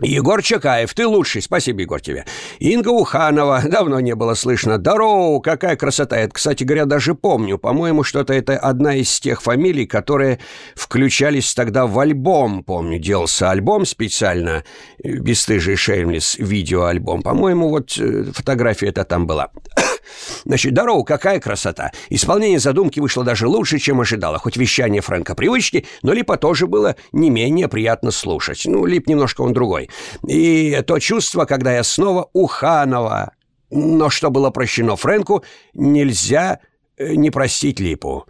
Егор 0.00 0.42
Чакаев, 0.42 0.92
ты 0.92 1.06
лучший, 1.06 1.40
спасибо, 1.40 1.82
Егор, 1.82 2.00
тебе. 2.00 2.24
Инга 2.58 2.88
Уханова, 2.88 3.62
давно 3.64 4.00
не 4.00 4.14
было 4.14 4.34
слышно. 4.34 4.76
Здорово, 4.76 5.40
какая 5.40 5.76
красота. 5.76 6.16
Это, 6.16 6.34
кстати 6.34 6.64
говоря, 6.64 6.84
даже 6.84 7.14
помню. 7.14 7.58
По-моему, 7.58 8.02
что-то 8.02 8.32
это 8.34 8.56
одна 8.56 8.96
из 8.96 9.20
тех 9.20 9.40
фамилий, 9.40 9.86
которые 9.86 10.40
включались 10.74 11.54
тогда 11.54 11.86
в 11.86 11.98
альбом. 11.98 12.64
Помню, 12.64 12.98
делался 12.98 13.50
альбом 13.50 13.86
специально, 13.86 14.64
бесстыжий 15.02 15.76
Shameless, 15.76 16.36
видеоальбом. 16.38 17.22
По-моему, 17.22 17.68
вот 17.68 17.96
э, 17.98 18.24
фотография 18.32 18.88
это 18.88 19.04
там 19.04 19.26
была. 19.26 19.50
Значит, 20.44 20.72
здорово, 20.72 21.04
какая 21.04 21.40
красота. 21.40 21.92
Исполнение 22.10 22.58
задумки 22.58 23.00
вышло 23.00 23.24
даже 23.24 23.46
лучше, 23.46 23.78
чем 23.78 24.00
ожидала. 24.00 24.38
Хоть 24.38 24.56
вещание 24.56 25.00
Фрэнка 25.00 25.34
привычней, 25.34 25.86
но 26.02 26.12
Липа 26.12 26.36
тоже 26.36 26.66
было 26.66 26.96
не 27.12 27.30
менее 27.30 27.68
приятно 27.68 28.10
слушать. 28.10 28.62
Ну, 28.66 28.86
Лип 28.86 29.08
немножко 29.08 29.42
он 29.42 29.52
другой. 29.52 29.83
И 30.26 30.82
то 30.86 30.98
чувство, 30.98 31.44
когда 31.44 31.74
я 31.74 31.82
снова 31.82 32.28
у 32.32 32.46
Ханова. 32.46 33.32
Но 33.70 34.10
что 34.10 34.30
было 34.30 34.50
прощено 34.50 34.96
Фрэнку, 34.96 35.44
нельзя 35.72 36.60
э, 36.96 37.14
не 37.14 37.30
простить 37.30 37.80
Липу. 37.80 38.26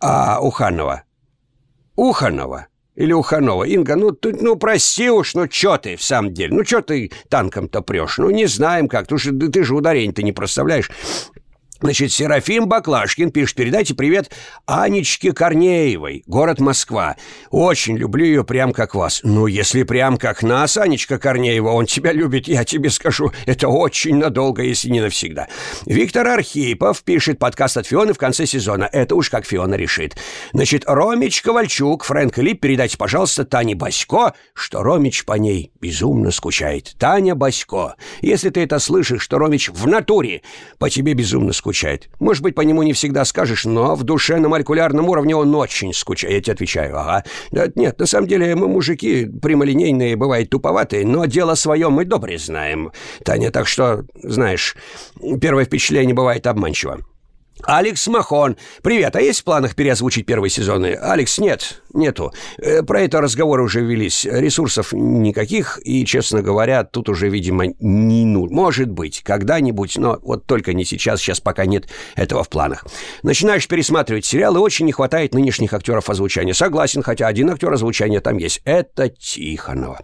А 0.00 0.40
у 0.40 0.50
Ханова? 0.50 1.02
У 1.96 2.12
Ханова? 2.12 2.68
Или 2.98 3.12
Уханова. 3.12 3.62
Инга, 3.62 3.94
ну 3.94 4.10
ты, 4.10 4.32
ну 4.32 4.56
прости 4.56 5.08
уж, 5.08 5.34
ну 5.34 5.46
чё 5.46 5.78
ты 5.78 5.94
в 5.96 6.02
самом 6.02 6.34
деле? 6.34 6.52
Ну 6.52 6.64
чё 6.64 6.80
ты 6.80 7.12
танком-то 7.28 7.80
прёшь? 7.80 8.18
Ну 8.18 8.30
не 8.30 8.46
знаем 8.46 8.88
как, 8.88 9.06
ты 9.06 9.16
же, 9.18 9.32
ты 9.32 9.62
же 9.62 9.76
ударение-то 9.76 10.24
не 10.24 10.32
проставляешь. 10.32 10.90
Значит, 11.80 12.10
Серафим 12.10 12.66
Баклашкин 12.66 13.30
пишет, 13.30 13.54
передайте 13.54 13.94
привет 13.94 14.32
Анечке 14.66 15.32
Корнеевой, 15.32 16.24
город 16.26 16.58
Москва. 16.58 17.14
Очень 17.50 17.96
люблю 17.96 18.24
ее 18.24 18.42
прям 18.42 18.72
как 18.72 18.96
вас. 18.96 19.20
Ну, 19.22 19.46
если 19.46 19.84
прям 19.84 20.16
как 20.16 20.42
нас, 20.42 20.76
Анечка 20.76 21.20
Корнеева, 21.20 21.68
он 21.68 21.86
тебя 21.86 22.10
любит, 22.10 22.48
я 22.48 22.64
тебе 22.64 22.90
скажу, 22.90 23.30
это 23.46 23.68
очень 23.68 24.16
надолго, 24.16 24.60
если 24.62 24.88
не 24.88 25.00
навсегда. 25.00 25.46
Виктор 25.86 26.26
Архипов 26.26 27.04
пишет 27.04 27.38
подкаст 27.38 27.76
от 27.76 27.86
Фионы 27.86 28.12
в 28.12 28.18
конце 28.18 28.44
сезона. 28.44 28.88
Это 28.92 29.14
уж 29.14 29.30
как 29.30 29.46
Фиона 29.46 29.76
решит. 29.76 30.16
Значит, 30.52 30.82
Ромич 30.84 31.42
Ковальчук, 31.42 32.02
Фрэнк 32.02 32.38
Лип, 32.38 32.60
передайте, 32.60 32.98
пожалуйста, 32.98 33.44
Тане 33.44 33.76
Басько, 33.76 34.34
что 34.52 34.82
Ромич 34.82 35.24
по 35.24 35.34
ней 35.34 35.70
безумно 35.80 36.32
скучает. 36.32 36.96
Таня 36.98 37.36
Басько, 37.36 37.94
если 38.20 38.50
ты 38.50 38.64
это 38.64 38.80
слышишь, 38.80 39.22
что 39.22 39.38
Ромич 39.38 39.68
в 39.68 39.86
натуре 39.86 40.42
по 40.80 40.90
тебе 40.90 41.14
безумно 41.14 41.52
скучает, 41.52 41.67
скучает. 41.68 42.08
Может 42.18 42.42
быть, 42.42 42.54
по 42.54 42.62
нему 42.62 42.82
не 42.82 42.94
всегда 42.94 43.24
скажешь, 43.26 43.66
но 43.66 43.94
в 43.94 44.02
душе 44.02 44.38
на 44.38 44.48
молекулярном 44.48 45.08
уровне 45.08 45.36
он 45.36 45.54
очень 45.54 45.92
скучает. 45.92 46.34
Я 46.34 46.40
тебе 46.40 46.52
отвечаю, 46.54 46.98
ага. 46.98 47.24
Нет, 47.74 47.98
на 47.98 48.06
самом 48.06 48.26
деле 48.26 48.54
мы, 48.54 48.68
мужики, 48.68 49.26
прямолинейные, 49.26 50.16
бывает 50.16 50.48
туповатые, 50.48 51.04
но 51.04 51.26
дело 51.26 51.54
свое 51.56 51.90
мы 51.90 52.06
добре 52.06 52.38
знаем, 52.38 52.90
Таня, 53.22 53.50
так 53.50 53.66
что, 53.68 54.04
знаешь, 54.22 54.76
первое 55.40 55.66
впечатление 55.66 56.14
бывает 56.14 56.46
обманчиво. 56.46 57.00
Алекс 57.64 58.06
Махон. 58.06 58.56
Привет, 58.82 59.16
а 59.16 59.20
есть 59.20 59.40
в 59.40 59.44
планах 59.44 59.74
переозвучить 59.74 60.26
первые 60.26 60.50
сезоны? 60.50 60.94
Алекс, 60.94 61.38
нет, 61.38 61.82
нету. 61.92 62.32
Э, 62.58 62.82
про 62.82 63.02
это 63.02 63.20
разговоры 63.20 63.62
уже 63.62 63.80
велись. 63.80 64.24
Ресурсов 64.24 64.92
никаких, 64.92 65.78
и, 65.84 66.04
честно 66.04 66.42
говоря, 66.42 66.84
тут 66.84 67.08
уже, 67.08 67.28
видимо, 67.28 67.66
не 67.80 68.24
ну. 68.24 68.48
Может 68.48 68.90
быть, 68.90 69.22
когда-нибудь, 69.22 69.96
но 69.98 70.18
вот 70.22 70.46
только 70.46 70.72
не 70.72 70.84
сейчас, 70.84 71.20
сейчас 71.20 71.40
пока 71.40 71.66
нет 71.66 71.88
этого 72.14 72.44
в 72.44 72.48
планах. 72.48 72.86
Начинаешь 73.22 73.66
пересматривать 73.66 74.24
сериалы, 74.24 74.60
очень 74.60 74.86
не 74.86 74.92
хватает 74.92 75.34
нынешних 75.34 75.72
актеров 75.74 76.08
озвучания. 76.08 76.54
Согласен, 76.54 77.02
хотя 77.02 77.26
один 77.26 77.50
актер 77.50 77.72
озвучания 77.72 78.20
там 78.20 78.38
есть. 78.38 78.60
Это 78.64 79.08
Тихонова. 79.08 80.00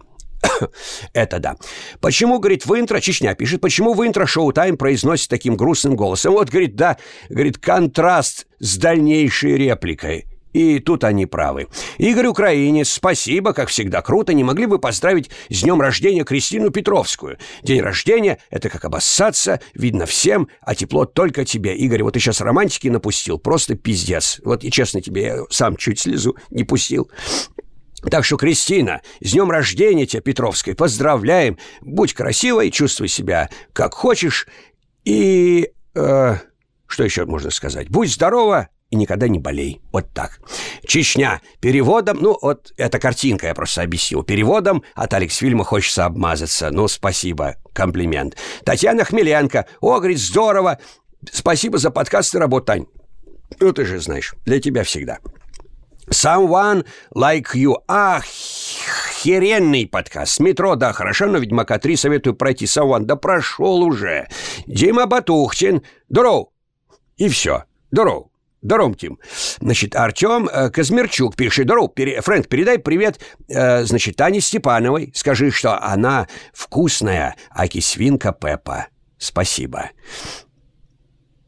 Это 1.13 1.39
да. 1.39 1.55
Почему, 1.99 2.39
говорит, 2.39 2.65
в 2.65 2.79
интро, 2.79 2.99
Чечня 2.99 3.35
пишет, 3.35 3.61
почему 3.61 3.93
в 3.93 4.05
интро 4.05 4.25
Шоу 4.25 4.51
Тайм 4.53 4.77
произносит 4.77 5.29
таким 5.29 5.55
грустным 5.55 5.95
голосом? 5.95 6.33
Вот, 6.33 6.49
говорит, 6.49 6.75
да, 6.75 6.97
говорит, 7.29 7.57
контраст 7.57 8.47
с 8.59 8.77
дальнейшей 8.77 9.57
репликой. 9.57 10.25
И 10.55 10.79
тут 10.79 11.03
они 11.03 11.25
правы. 11.25 11.67
Игорь 11.97 12.27
Украинец, 12.27 12.87
спасибо, 12.87 13.51
как 13.51 13.67
всегда 13.67 14.01
круто. 14.01 14.33
Не 14.33 14.45
могли 14.45 14.67
бы 14.67 14.79
поздравить 14.79 15.29
с 15.49 15.63
днем 15.63 15.81
рождения 15.81 16.23
Кристину 16.23 16.69
Петровскую? 16.69 17.37
День 17.61 17.81
рождения— 17.81 18.37
это 18.49 18.69
как 18.69 18.85
обоссаться, 18.85 19.59
видно 19.73 20.05
всем, 20.05 20.47
а 20.61 20.73
тепло 20.73 21.03
только 21.03 21.43
тебе. 21.43 21.75
Игорь, 21.75 22.03
вот 22.03 22.13
ты 22.13 22.21
сейчас 22.21 22.39
романтики 22.39 22.87
напустил, 22.87 23.37
просто 23.37 23.75
пиздец. 23.75 24.39
Вот 24.45 24.63
и 24.63 24.71
честно 24.71 25.01
тебе, 25.01 25.23
я 25.23 25.39
сам 25.49 25.75
чуть 25.75 25.99
слезу 25.99 26.37
не 26.51 26.63
пустил. 26.63 27.11
Так 28.09 28.23
что, 28.23 28.37
Кристина, 28.37 29.01
с 29.19 29.31
днем 29.31 29.49
рождения 29.49 30.05
тебя, 30.05 30.21
Петровской, 30.21 30.75
поздравляем. 30.75 31.57
Будь 31.81 32.13
красивой, 32.13 32.71
чувствуй 32.71 33.07
себя 33.07 33.49
как 33.73 33.93
хочешь. 33.93 34.47
И... 35.03 35.71
Э, 35.95 36.35
что 36.87 37.03
еще 37.03 37.25
можно 37.25 37.49
сказать? 37.49 37.89
Будь 37.89 38.11
здорова 38.11 38.69
и 38.91 38.95
никогда 38.95 39.27
не 39.27 39.39
болей. 39.39 39.81
Вот 39.91 40.13
так. 40.13 40.39
Чечня. 40.85 41.41
Переводом, 41.59 42.17
ну, 42.21 42.37
вот 42.41 42.73
эта 42.77 42.99
картинка 42.99 43.47
я 43.47 43.55
просто 43.55 43.81
объяснил. 43.81 44.23
Переводом 44.23 44.83
от 44.93 45.13
Алекс 45.13 45.35
фильма 45.35 45.63
хочется 45.63 46.05
обмазаться. 46.05 46.69
Ну, 46.71 46.87
спасибо, 46.87 47.55
комплимент. 47.73 48.37
Татьяна 48.63 49.03
Хмеленко. 49.03 49.65
О, 49.81 49.97
говорит, 49.97 50.19
здорово. 50.19 50.79
Спасибо 51.31 51.77
за 51.79 51.89
подкаст 51.89 52.35
и 52.35 52.37
работу, 52.37 52.67
Тань. 52.67 52.85
Ну, 53.59 53.73
ты 53.73 53.85
же 53.85 53.99
знаешь, 53.99 54.35
для 54.45 54.59
тебя 54.59 54.83
всегда. 54.83 55.19
Someone 56.09 56.85
Like 57.15 57.47
You. 57.53 57.75
Ах, 57.87 58.23
херенный 58.25 59.87
подкаст. 59.87 60.39
метро, 60.39 60.75
да, 60.75 60.93
хорошо, 60.93 61.27
но 61.27 61.37
Ведьмака 61.39 61.79
3 61.79 61.95
советую 61.95 62.35
пройти. 62.35 62.65
Someone, 62.65 63.01
да 63.01 63.15
прошел 63.15 63.81
уже. 63.83 64.27
Дима 64.67 65.05
Батухтин. 65.05 65.81
Здоров. 66.09 66.49
И 67.17 67.29
все. 67.29 67.63
Здоров. 67.91 68.27
Здоров, 68.61 68.97
Тим. 68.97 69.19
Значит, 69.61 69.95
Артем 69.95 70.49
э, 70.51 70.71
Казмерчук 70.71 71.35
пишет. 71.35 71.65
Здоров, 71.65 71.93
пере... 71.93 72.19
Фрэнк, 72.19 72.47
передай 72.47 72.79
привет, 72.79 73.19
э, 73.47 73.83
значит, 73.83 74.15
Тане 74.15 74.41
Степановой. 74.41 75.11
Скажи, 75.13 75.51
что 75.51 75.79
она 75.79 76.27
вкусная, 76.51 77.35
аки 77.51 77.79
свинка 77.79 78.31
Пеппа. 78.31 78.87
Спасибо. 79.19 79.91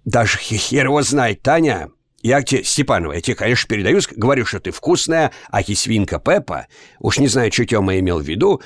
Даже 0.05 0.37
хер 0.37 0.85
его 0.85 1.01
знает, 1.01 1.41
Таня. 1.41 1.89
Я 2.27 2.41
тебе, 2.41 2.61
Степанова, 2.65 3.13
я 3.13 3.21
тебе, 3.21 3.35
конечно, 3.37 3.69
передаю, 3.69 4.01
говорю, 4.17 4.45
что 4.45 4.59
ты 4.59 4.71
вкусная, 4.71 5.31
а 5.49 5.63
свинка 5.63 6.19
Пеппа, 6.19 6.67
уж 6.99 7.19
не 7.19 7.29
знаю, 7.29 7.53
что 7.53 7.65
Тёма 7.65 7.97
имел 7.99 8.19
в 8.19 8.27
виду, 8.27 8.61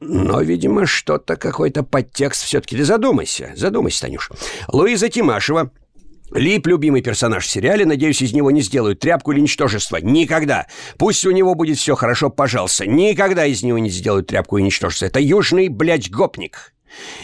но, 0.00 0.40
видимо, 0.40 0.86
что-то, 0.86 1.36
какой-то 1.36 1.82
подтекст 1.82 2.44
все-таки. 2.44 2.78
Ты 2.78 2.84
задумайся, 2.84 3.52
задумайся, 3.56 4.00
Танюш. 4.00 4.30
Луиза 4.68 5.10
Тимашева, 5.10 5.70
Лип– 6.30 6.66
любимый 6.68 7.02
персонаж 7.02 7.44
в 7.44 7.50
сериале. 7.50 7.84
Надеюсь, 7.84 8.22
из 8.22 8.32
него 8.32 8.50
не 8.50 8.62
сделают 8.62 9.00
тряпку 9.00 9.32
или 9.32 9.40
ничтожество. 9.40 9.98
Никогда. 9.98 10.66
Пусть 10.96 11.26
у 11.26 11.30
него 11.30 11.54
будет 11.54 11.76
все 11.76 11.94
хорошо, 11.94 12.30
пожалуйста. 12.30 12.86
Никогда 12.86 13.44
из 13.44 13.62
него 13.62 13.78
не 13.78 13.90
сделают 13.90 14.28
тряпку 14.28 14.56
и 14.56 14.62
ничтожество. 14.62 15.04
Это 15.04 15.20
южный, 15.20 15.68
блядь, 15.68 16.10
гопник. 16.10 16.72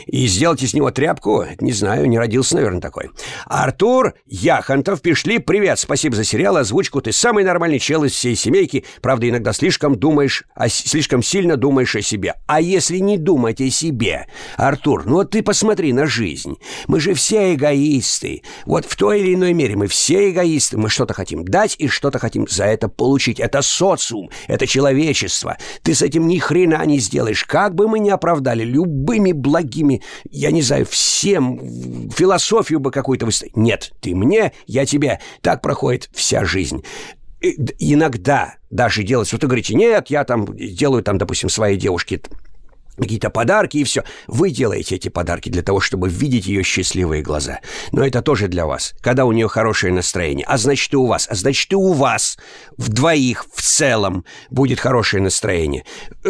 И 0.06 0.26
сделать 0.26 0.62
из 0.62 0.74
него 0.74 0.90
тряпку, 0.90 1.44
не 1.60 1.72
знаю, 1.72 2.06
не 2.06 2.18
родился, 2.18 2.56
наверное, 2.56 2.80
такой. 2.80 3.10
Артур 3.46 4.14
Яхонтов, 4.26 5.00
пишли 5.00 5.38
привет, 5.38 5.78
спасибо 5.78 6.16
за 6.16 6.24
сериал, 6.24 6.56
озвучку, 6.56 7.00
ты 7.00 7.12
самый 7.12 7.44
нормальный 7.44 7.78
чел 7.78 8.04
из 8.04 8.12
всей 8.12 8.36
семейки, 8.36 8.84
правда, 9.00 9.28
иногда 9.28 9.52
слишком 9.52 9.96
думаешь, 9.96 10.44
о, 10.54 10.68
слишком 10.68 11.22
сильно 11.22 11.56
думаешь 11.56 11.96
о 11.96 12.02
себе. 12.02 12.34
А 12.46 12.60
если 12.60 12.98
не 12.98 13.18
думать 13.18 13.60
о 13.60 13.70
себе, 13.70 14.26
Артур, 14.56 15.06
ну 15.06 15.14
вот 15.14 15.30
ты 15.30 15.42
посмотри 15.42 15.92
на 15.92 16.06
жизнь. 16.06 16.56
Мы 16.86 17.00
же 17.00 17.14
все 17.14 17.54
эгоисты. 17.54 18.42
Вот 18.66 18.84
в 18.84 18.96
той 18.96 19.20
или 19.20 19.34
иной 19.34 19.52
мере 19.52 19.76
мы 19.76 19.86
все 19.86 20.30
эгоисты. 20.30 20.76
Мы 20.76 20.88
что-то 20.88 21.14
хотим 21.14 21.44
дать 21.44 21.76
и 21.78 21.88
что-то 21.88 22.18
хотим 22.18 22.46
за 22.48 22.64
это 22.64 22.88
получить. 22.88 23.40
Это 23.40 23.62
социум, 23.62 24.30
это 24.46 24.66
человечество. 24.66 25.56
Ты 25.82 25.94
с 25.94 26.02
этим 26.02 26.26
ни 26.28 26.38
хрена 26.38 26.84
не 26.86 26.98
сделаешь. 26.98 27.44
Как 27.44 27.74
бы 27.74 27.88
мы 27.88 27.98
ни 27.98 28.10
оправдали 28.10 28.64
любыми 28.64 29.32
благами 29.32 29.63
благими, 29.64 30.02
я 30.30 30.50
не 30.50 30.62
знаю, 30.62 30.86
всем 30.86 32.10
философию 32.10 32.80
бы 32.80 32.90
какую-то 32.90 33.26
выставить. 33.26 33.56
Нет, 33.56 33.92
ты 34.00 34.14
мне, 34.14 34.52
я 34.66 34.86
тебе. 34.86 35.20
Так 35.40 35.62
проходит 35.62 36.10
вся 36.12 36.44
жизнь 36.44 36.84
иногда 37.78 38.54
даже 38.70 39.02
делать, 39.02 39.30
вот 39.30 39.42
вы 39.42 39.48
говорите, 39.48 39.74
нет, 39.74 40.08
я 40.08 40.24
там 40.24 40.46
делаю 40.56 41.02
там, 41.02 41.18
допустим, 41.18 41.50
своей 41.50 41.76
девушке 41.76 42.22
какие-то 42.96 43.30
подарки 43.30 43.78
и 43.78 43.84
все. 43.84 44.04
Вы 44.26 44.50
делаете 44.50 44.96
эти 44.96 45.08
подарки 45.08 45.48
для 45.48 45.62
того, 45.62 45.80
чтобы 45.80 46.08
видеть 46.08 46.46
ее 46.46 46.62
счастливые 46.62 47.22
глаза. 47.22 47.60
Но 47.92 48.06
это 48.06 48.22
тоже 48.22 48.48
для 48.48 48.66
вас, 48.66 48.94
когда 49.00 49.24
у 49.24 49.32
нее 49.32 49.48
хорошее 49.48 49.92
настроение. 49.92 50.46
А 50.46 50.56
значит 50.58 50.92
и 50.92 50.96
у 50.96 51.06
вас, 51.06 51.26
а 51.30 51.34
значит 51.34 51.72
и 51.72 51.76
у 51.76 51.92
вас 51.92 52.38
в 52.76 52.88
двоих 52.88 53.46
в 53.52 53.62
целом 53.62 54.24
будет 54.50 54.80
хорошее 54.80 55.22
настроение. 55.22 55.84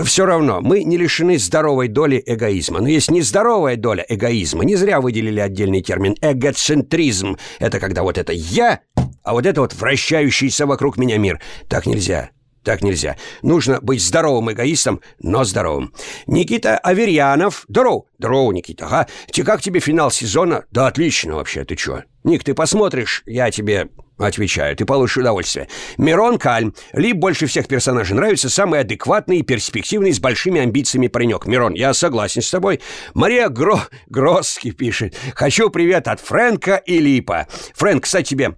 Все 0.04 0.26
равно 0.26 0.60
мы 0.60 0.84
не 0.84 0.96
лишены 0.96 1.38
здоровой 1.38 1.88
доли 1.88 2.22
эгоизма. 2.24 2.80
Но 2.80 2.88
есть 2.88 3.10
нездоровая 3.10 3.76
доля 3.76 4.04
эгоизма. 4.08 4.64
Не 4.64 4.76
зря 4.76 5.00
выделили 5.00 5.40
отдельный 5.40 5.82
термин 5.82 6.16
эгоцентризм. 6.20 7.36
Это 7.58 7.80
когда 7.80 8.02
вот 8.02 8.18
это 8.18 8.32
«я», 8.32 8.80
а 9.22 9.32
вот 9.32 9.46
это 9.46 9.62
вот 9.62 9.72
вращающийся 9.72 10.66
вокруг 10.66 10.98
меня 10.98 11.16
мир. 11.16 11.40
Так 11.68 11.86
нельзя. 11.86 12.33
Так 12.64 12.82
нельзя. 12.82 13.16
Нужно 13.42 13.80
быть 13.80 14.02
здоровым 14.02 14.52
эгоистом, 14.52 15.00
но 15.18 15.44
здоровым. 15.44 15.92
Никита 16.26 16.78
Аверьянов. 16.78 17.66
Здорово. 17.68 18.04
Здорово, 18.18 18.52
Никита. 18.52 18.86
Ага. 18.86 19.06
Те, 19.30 19.44
как 19.44 19.60
тебе 19.60 19.80
финал 19.80 20.10
сезона? 20.10 20.64
Да 20.70 20.86
отлично 20.86 21.36
вообще. 21.36 21.64
Ты 21.64 21.76
чё? 21.76 22.02
Ник, 22.24 22.42
ты 22.42 22.54
посмотришь, 22.54 23.22
я 23.26 23.50
тебе 23.50 23.90
Отвечаю, 24.16 24.76
ты 24.76 24.84
получишь 24.84 25.16
удовольствие. 25.16 25.68
Мирон 25.98 26.38
Кальм. 26.38 26.72
Либо 26.92 27.18
больше 27.18 27.46
всех 27.46 27.66
персонажей 27.66 28.14
нравится 28.14 28.48
самый 28.48 28.78
адекватный 28.78 29.38
и 29.38 29.42
перспективный 29.42 30.12
с 30.12 30.20
большими 30.20 30.60
амбициями 30.60 31.08
паренек. 31.08 31.46
Мирон, 31.46 31.74
я 31.74 31.92
согласен 31.94 32.40
с 32.40 32.50
тобой. 32.50 32.80
Мария 33.12 33.48
Гро... 33.48 33.80
Гросски 34.06 34.70
пишет. 34.70 35.16
Хочу 35.34 35.68
привет 35.68 36.06
от 36.06 36.20
Фрэнка 36.20 36.76
и 36.76 37.00
Липа. 37.00 37.48
Фрэнк, 37.74 38.04
кстати, 38.04 38.28
тебе 38.28 38.54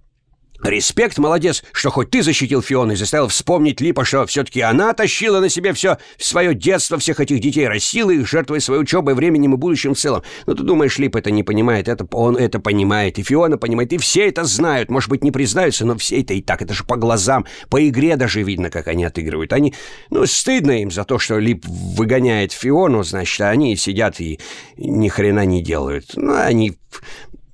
Респект, 0.63 1.19
молодец, 1.19 1.63
что 1.71 1.91
хоть 1.91 2.09
ты 2.09 2.23
защитил 2.23 2.61
Фиону 2.61 2.93
и 2.93 2.95
заставил 2.95 3.27
вспомнить 3.27 3.79
Липа, 3.79 4.03
что 4.03 4.25
все-таки 4.25 4.61
она 4.61 4.93
тащила 4.93 5.39
на 5.39 5.49
себе 5.49 5.71
все 5.73 5.97
свое 6.17 6.55
детство 6.55 6.97
всех 6.97 7.19
этих 7.19 7.39
детей, 7.39 7.67
растила 7.67 8.09
их, 8.09 8.27
жертвуя 8.27 8.59
своей 8.59 8.81
учебой, 8.81 9.13
временем 9.13 9.53
и 9.53 9.57
будущим 9.57 9.93
в 9.93 9.99
целом. 9.99 10.23
Но 10.47 10.55
ты 10.55 10.63
думаешь, 10.63 10.97
Лип 10.97 11.15
это 11.15 11.29
не 11.29 11.43
понимает, 11.43 11.87
это 11.87 12.07
он 12.11 12.35
это 12.37 12.59
понимает, 12.59 13.19
и 13.19 13.23
Фиона 13.23 13.57
понимает, 13.57 13.93
и 13.93 13.97
все 13.97 14.27
это 14.27 14.45
знают. 14.45 14.89
Может 14.89 15.09
быть, 15.09 15.23
не 15.23 15.31
признаются, 15.31 15.85
но 15.85 15.95
все 15.97 16.21
это 16.21 16.33
и 16.33 16.41
так, 16.41 16.61
это 16.61 16.73
же 16.73 16.83
по 16.83 16.95
глазам, 16.95 17.45
по 17.69 17.87
игре 17.87 18.15
даже 18.15 18.41
видно, 18.41 18.71
как 18.71 18.87
они 18.87 19.05
отыгрывают. 19.05 19.53
Они, 19.53 19.75
ну, 20.09 20.25
стыдно 20.25 20.81
им 20.81 20.89
за 20.89 21.03
то, 21.03 21.19
что 21.19 21.37
Лип 21.37 21.65
выгоняет 21.67 22.51
Фиону, 22.51 23.03
значит, 23.03 23.39
а 23.41 23.49
они 23.49 23.75
сидят 23.75 24.19
и 24.19 24.39
ни 24.75 25.07
хрена 25.07 25.45
не 25.45 25.61
делают. 25.61 26.13
Ну, 26.15 26.35
они 26.35 26.77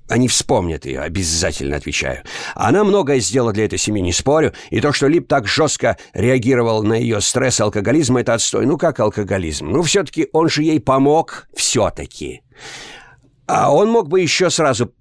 они 0.08 0.28
вспомнят 0.28 0.84
ее, 0.84 1.00
обязательно 1.00 1.76
отвечаю. 1.76 2.22
Она 2.54 2.84
многое 2.84 3.20
сделала 3.20 3.52
для 3.52 3.64
этой 3.64 3.78
семьи, 3.78 4.02
не 4.02 4.12
спорю. 4.12 4.52
И 4.70 4.80
то, 4.80 4.92
что 4.92 5.08
Лип 5.08 5.26
так 5.28 5.46
жестко 5.46 5.96
реагировал 6.12 6.82
на 6.82 6.94
ее 6.94 7.20
стресс 7.20 7.60
и 7.60 7.62
алкоголизм, 7.62 8.18
это 8.18 8.34
отстой. 8.34 8.66
Ну, 8.66 8.76
как 8.76 9.00
алкоголизм? 9.00 9.70
Ну, 9.70 9.82
все-таки 9.82 10.28
он 10.32 10.48
же 10.48 10.62
ей 10.62 10.80
помог, 10.80 11.48
все-таки. 11.54 12.42
А 13.46 13.72
он 13.72 13.90
мог 13.90 14.08
бы 14.08 14.20
еще 14.20 14.50
сразу 14.50 14.92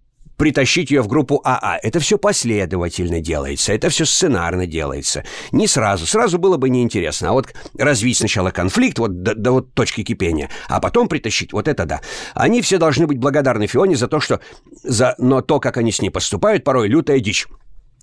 притащить 0.44 0.92
ее 0.92 1.02
в 1.02 1.08
группу 1.08 1.42
АА. 1.46 1.80
Это 1.82 2.02
все 2.02 2.18
последовательно 2.18 3.22
делается, 3.22 3.72
это 3.72 3.88
все 3.88 4.04
сценарно 4.04 4.68
делается. 4.68 5.24
Не 5.54 5.68
сразу, 5.68 6.06
сразу 6.06 6.38
было 6.38 6.58
бы 6.58 6.70
неинтересно. 6.70 7.30
А 7.30 7.32
вот 7.32 7.54
развить 7.78 8.18
сначала 8.18 8.52
конфликт 8.52 9.00
вот 9.00 9.24
до, 9.24 9.36
до 9.36 9.52
вот 9.54 9.74
точки 9.74 10.04
кипения, 10.04 10.50
а 10.68 10.82
потом 10.82 11.08
притащить, 11.08 11.54
вот 11.54 11.70
это 11.70 11.86
да. 11.86 12.02
Они 12.34 12.62
все 12.62 12.78
должны 12.78 13.08
быть 13.08 13.20
благодарны 13.20 13.68
Фионе 13.68 13.96
за 13.96 14.10
то, 14.10 14.20
что... 14.20 14.42
За, 14.84 15.16
но 15.18 15.40
то, 15.40 15.62
как 15.62 15.78
они 15.78 15.94
с 15.94 16.02
ней 16.02 16.10
поступают, 16.10 16.66
порой 16.66 16.90
лютая 16.90 17.22
дичь. 17.22 17.48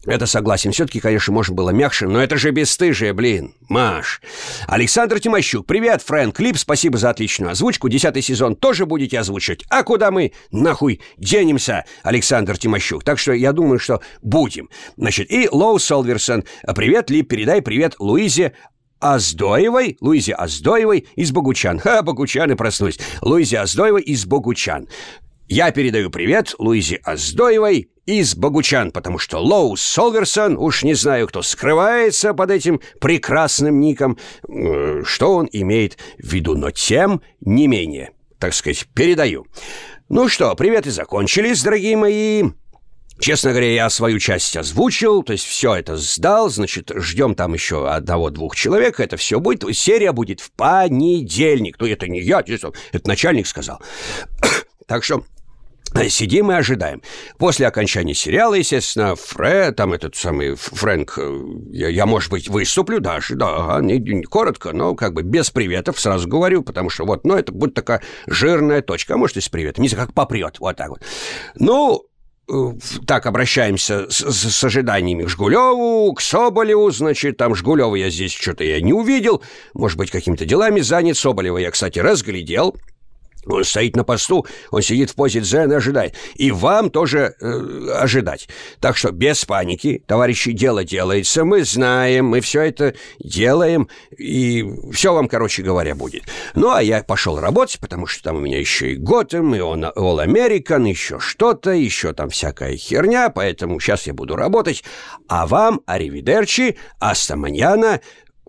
Это 0.07 0.27
согласен. 0.27 0.73
Все-таки, 0.73 0.99
конечно, 0.99 1.33
можно 1.33 1.55
было 1.55 1.71
мягче, 1.71 2.07
но 2.07 2.23
это 2.23 2.37
же 2.39 2.51
бесстыжие, 2.51 3.13
блин. 3.13 3.55
Маш. 3.69 4.23
Александр 4.67 5.21
Тимощук. 5.21 5.67
Привет, 5.67 6.01
Фрэнк. 6.03 6.37
Клип, 6.37 6.57
спасибо 6.57 6.97
за 6.97 7.11
отличную 7.11 7.53
озвучку. 7.53 7.89
Десятый 7.89 8.23
сезон 8.23 8.57
тоже 8.57 8.87
будете 8.87 9.19
озвучивать. 9.19 9.65
А 9.69 9.83
куда 9.83 10.11
мы, 10.11 10.33
нахуй, 10.51 11.03
денемся, 11.19 11.85
Александр 12.03 12.57
Тимощук? 12.57 13.05
Так 13.05 13.19
что 13.19 13.33
я 13.33 13.53
думаю, 13.53 13.79
что 13.79 14.01
будем. 14.23 14.71
Значит, 14.97 15.31
и 15.31 15.49
Лоу 15.51 15.79
Солверсон. 15.79 16.45
Привет, 16.75 17.11
Лип, 17.11 17.29
передай 17.29 17.61
привет 17.61 17.97
Луизе 17.99 18.55
Аздоевой, 19.01 19.99
Луизе 20.01 20.33
Аздоевой 20.33 21.07
из 21.17 21.31
Богучан. 21.31 21.79
Ха, 21.79 22.03
Богучаны 22.03 22.57
проснулись. 22.57 22.99
Луизе 23.21 23.59
Аздоевой 23.59 24.03
из 24.03 24.25
Богучан. 24.25 24.89
Я 25.49 25.73
передаю 25.73 26.11
привет 26.11 26.55
Луизе 26.59 27.01
Аздоевой 27.03 27.91
из 28.11 28.35
Богучан, 28.35 28.91
потому 28.91 29.19
что 29.19 29.39
Лоу 29.39 29.77
Солверсон, 29.77 30.57
уж 30.57 30.83
не 30.83 30.95
знаю, 30.95 31.29
кто 31.29 31.43
скрывается 31.43 32.35
под 32.35 32.51
этим 32.51 32.81
прекрасным 33.01 33.79
ником, 33.79 34.19
э, 34.49 35.03
что 35.05 35.37
он 35.37 35.49
имеет 35.53 35.97
в 36.19 36.33
виду, 36.33 36.57
но 36.57 36.73
тем 36.73 37.23
не 37.41 37.69
менее, 37.69 38.11
так 38.41 38.53
сказать, 38.53 38.89
передаю. 38.95 39.47
Ну 40.09 40.29
что, 40.29 40.53
приветы 40.57 40.91
закончились, 40.91 41.63
дорогие 41.63 41.97
мои. 41.97 42.43
Честно 43.21 43.51
говоря, 43.51 43.73
я 43.73 43.91
свою 43.91 44.19
часть 44.19 44.57
озвучил, 44.57 45.23
то 45.23 45.33
есть 45.33 45.45
все 45.45 45.77
это 45.77 45.97
сдал, 45.97 46.49
значит, 46.49 46.91
ждем 46.93 47.37
там 47.37 47.55
еще 47.55 47.89
одного-двух 47.89 48.57
человек, 48.57 48.99
это 48.99 49.17
все 49.19 49.39
будет, 49.39 49.77
серия 49.77 50.11
будет 50.11 50.41
в 50.41 50.51
понедельник. 50.51 51.77
Ну, 51.79 51.87
это 51.87 52.09
не 52.09 52.21
я, 52.23 52.41
это 52.41 52.73
начальник 53.05 53.47
сказал. 53.47 53.81
Так 54.87 55.05
что 55.05 55.23
Сидим 56.09 56.53
и 56.53 56.55
ожидаем. 56.55 57.03
После 57.37 57.67
окончания 57.67 58.15
сериала, 58.15 58.55
естественно, 58.55 59.17
Фред, 59.17 59.77
там 59.77 59.93
этот 59.93 60.15
самый 60.15 60.55
Фрэнк, 60.55 61.15
э, 61.19 61.41
я, 61.73 61.89
я 61.89 62.07
может 62.07 62.31
быть, 62.31 62.49
выступлю 62.49 63.01
даже, 63.01 63.35
да, 63.35 63.79
не, 63.81 63.99
не 63.99 64.23
коротко, 64.23 64.73
но 64.73 64.95
как 64.95 65.15
бы 65.15 65.23
без 65.23 65.51
приветов 65.51 65.99
сразу 65.99 66.29
говорю, 66.29 66.63
потому 66.63 66.91
что 66.91 67.05
вот, 67.05 67.25
ну, 67.25 67.37
это 67.37 67.53
будет 67.53 67.75
такая 67.75 68.03
жирная 68.27 68.83
точка, 68.83 69.15
а 69.15 69.17
может 69.17 69.37
и 69.37 69.41
с 69.41 69.49
приветом, 69.49 69.83
не 69.83 69.89
знаю, 69.89 70.07
как 70.07 70.15
попрет, 70.15 70.61
вот 70.61 70.77
так 70.77 70.91
вот. 70.91 71.01
Ну, 71.57 72.05
э, 72.49 72.73
так 73.07 73.27
обращаемся 73.27 74.09
с, 74.09 74.21
с, 74.21 74.51
с 74.53 74.65
ожиданиями 74.65 75.25
к 75.25 75.29
Жгулеву, 75.29 76.15
к 76.15 76.21
Соболеву, 76.21 76.91
значит, 76.93 77.37
там 77.37 77.57
Жгулева 77.57 77.97
я 77.97 78.11
здесь 78.11 78.33
что-то 78.33 78.63
я 78.63 78.81
не 78.81 78.93
увидел, 78.93 79.43
может 79.75 79.99
быть, 79.99 80.13
какими-то 80.13 80.45
делами 80.45 80.81
занят, 80.81 81.17
Соболева 81.17 81.59
я, 81.59 81.73
кстати, 81.73 81.99
разглядел, 81.99 82.77
он 83.47 83.65
стоит 83.65 83.97
на 83.97 84.05
посту, 84.05 84.47
он 84.71 84.83
сидит 84.83 85.11
в 85.11 85.15
позе 85.15 85.41
дзен 85.41 85.73
и 85.73 85.75
ожидает. 85.75 86.15
И 86.35 86.51
вам 86.51 86.91
тоже 86.91 87.35
э, 87.41 87.91
ожидать. 87.97 88.49
Так 88.81 88.97
что 88.97 89.13
без 89.13 89.45
паники, 89.45 90.03
товарищи, 90.07 90.53
дело 90.53 90.85
делается. 90.85 91.45
Мы 91.45 91.65
знаем, 91.65 92.27
мы 92.27 92.41
все 92.41 92.63
это 92.63 92.95
делаем, 93.19 93.89
и 94.17 94.65
все 94.93 95.15
вам, 95.15 95.29
короче 95.29 95.63
говоря, 95.63 95.95
будет. 95.95 96.25
Ну, 96.55 96.71
а 96.71 96.83
я 96.83 97.03
пошел 97.03 97.39
работать, 97.39 97.81
потому 97.81 98.07
что 98.07 98.25
там 98.25 98.37
у 98.37 98.41
меня 98.41 98.59
еще 98.59 98.93
и 98.93 98.97
Готэм, 98.97 99.55
и 99.55 99.59
All 99.59 100.27
American, 100.27 100.89
еще 100.89 101.19
что-то, 101.19 101.71
еще 101.71 102.13
там 102.13 102.29
всякая 102.31 102.77
херня, 102.77 103.31
поэтому 103.31 103.81
сейчас 103.81 104.07
я 104.07 104.15
буду 104.15 104.37
работать. 104.37 104.85
А 105.29 105.47
вам, 105.47 105.81
аривидерчи, 105.87 106.77
астаманьяна, 106.99 108.01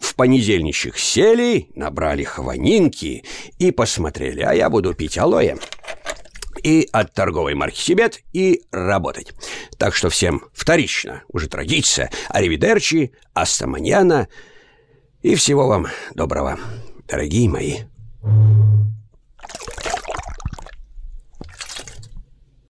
в 0.02 0.16
понедельничек 0.16 0.98
сели, 0.98 1.70
набрали 1.76 2.24
хванинки 2.24 3.24
и 3.60 3.72
посмотрели, 3.72 4.42
а 4.42 4.54
я 4.54 4.70
буду 4.70 4.94
пить 4.94 5.18
алоэ 5.18 5.56
и 6.64 6.88
от 6.92 7.14
торговой 7.14 7.54
марки 7.54 7.80
Сибет 7.80 8.20
и 8.34 8.62
работать. 8.72 9.34
Так 9.78 9.96
что 9.96 10.10
всем 10.10 10.44
вторично, 10.54 11.24
уже 11.30 11.48
традиция, 11.48 12.12
аривидерчи, 12.30 13.14
астаманьяна. 13.34 14.28
И 15.22 15.36
всего 15.36 15.68
вам 15.68 15.88
доброго, 16.14 16.60
дорогие 17.08 17.50
мои 17.50 17.80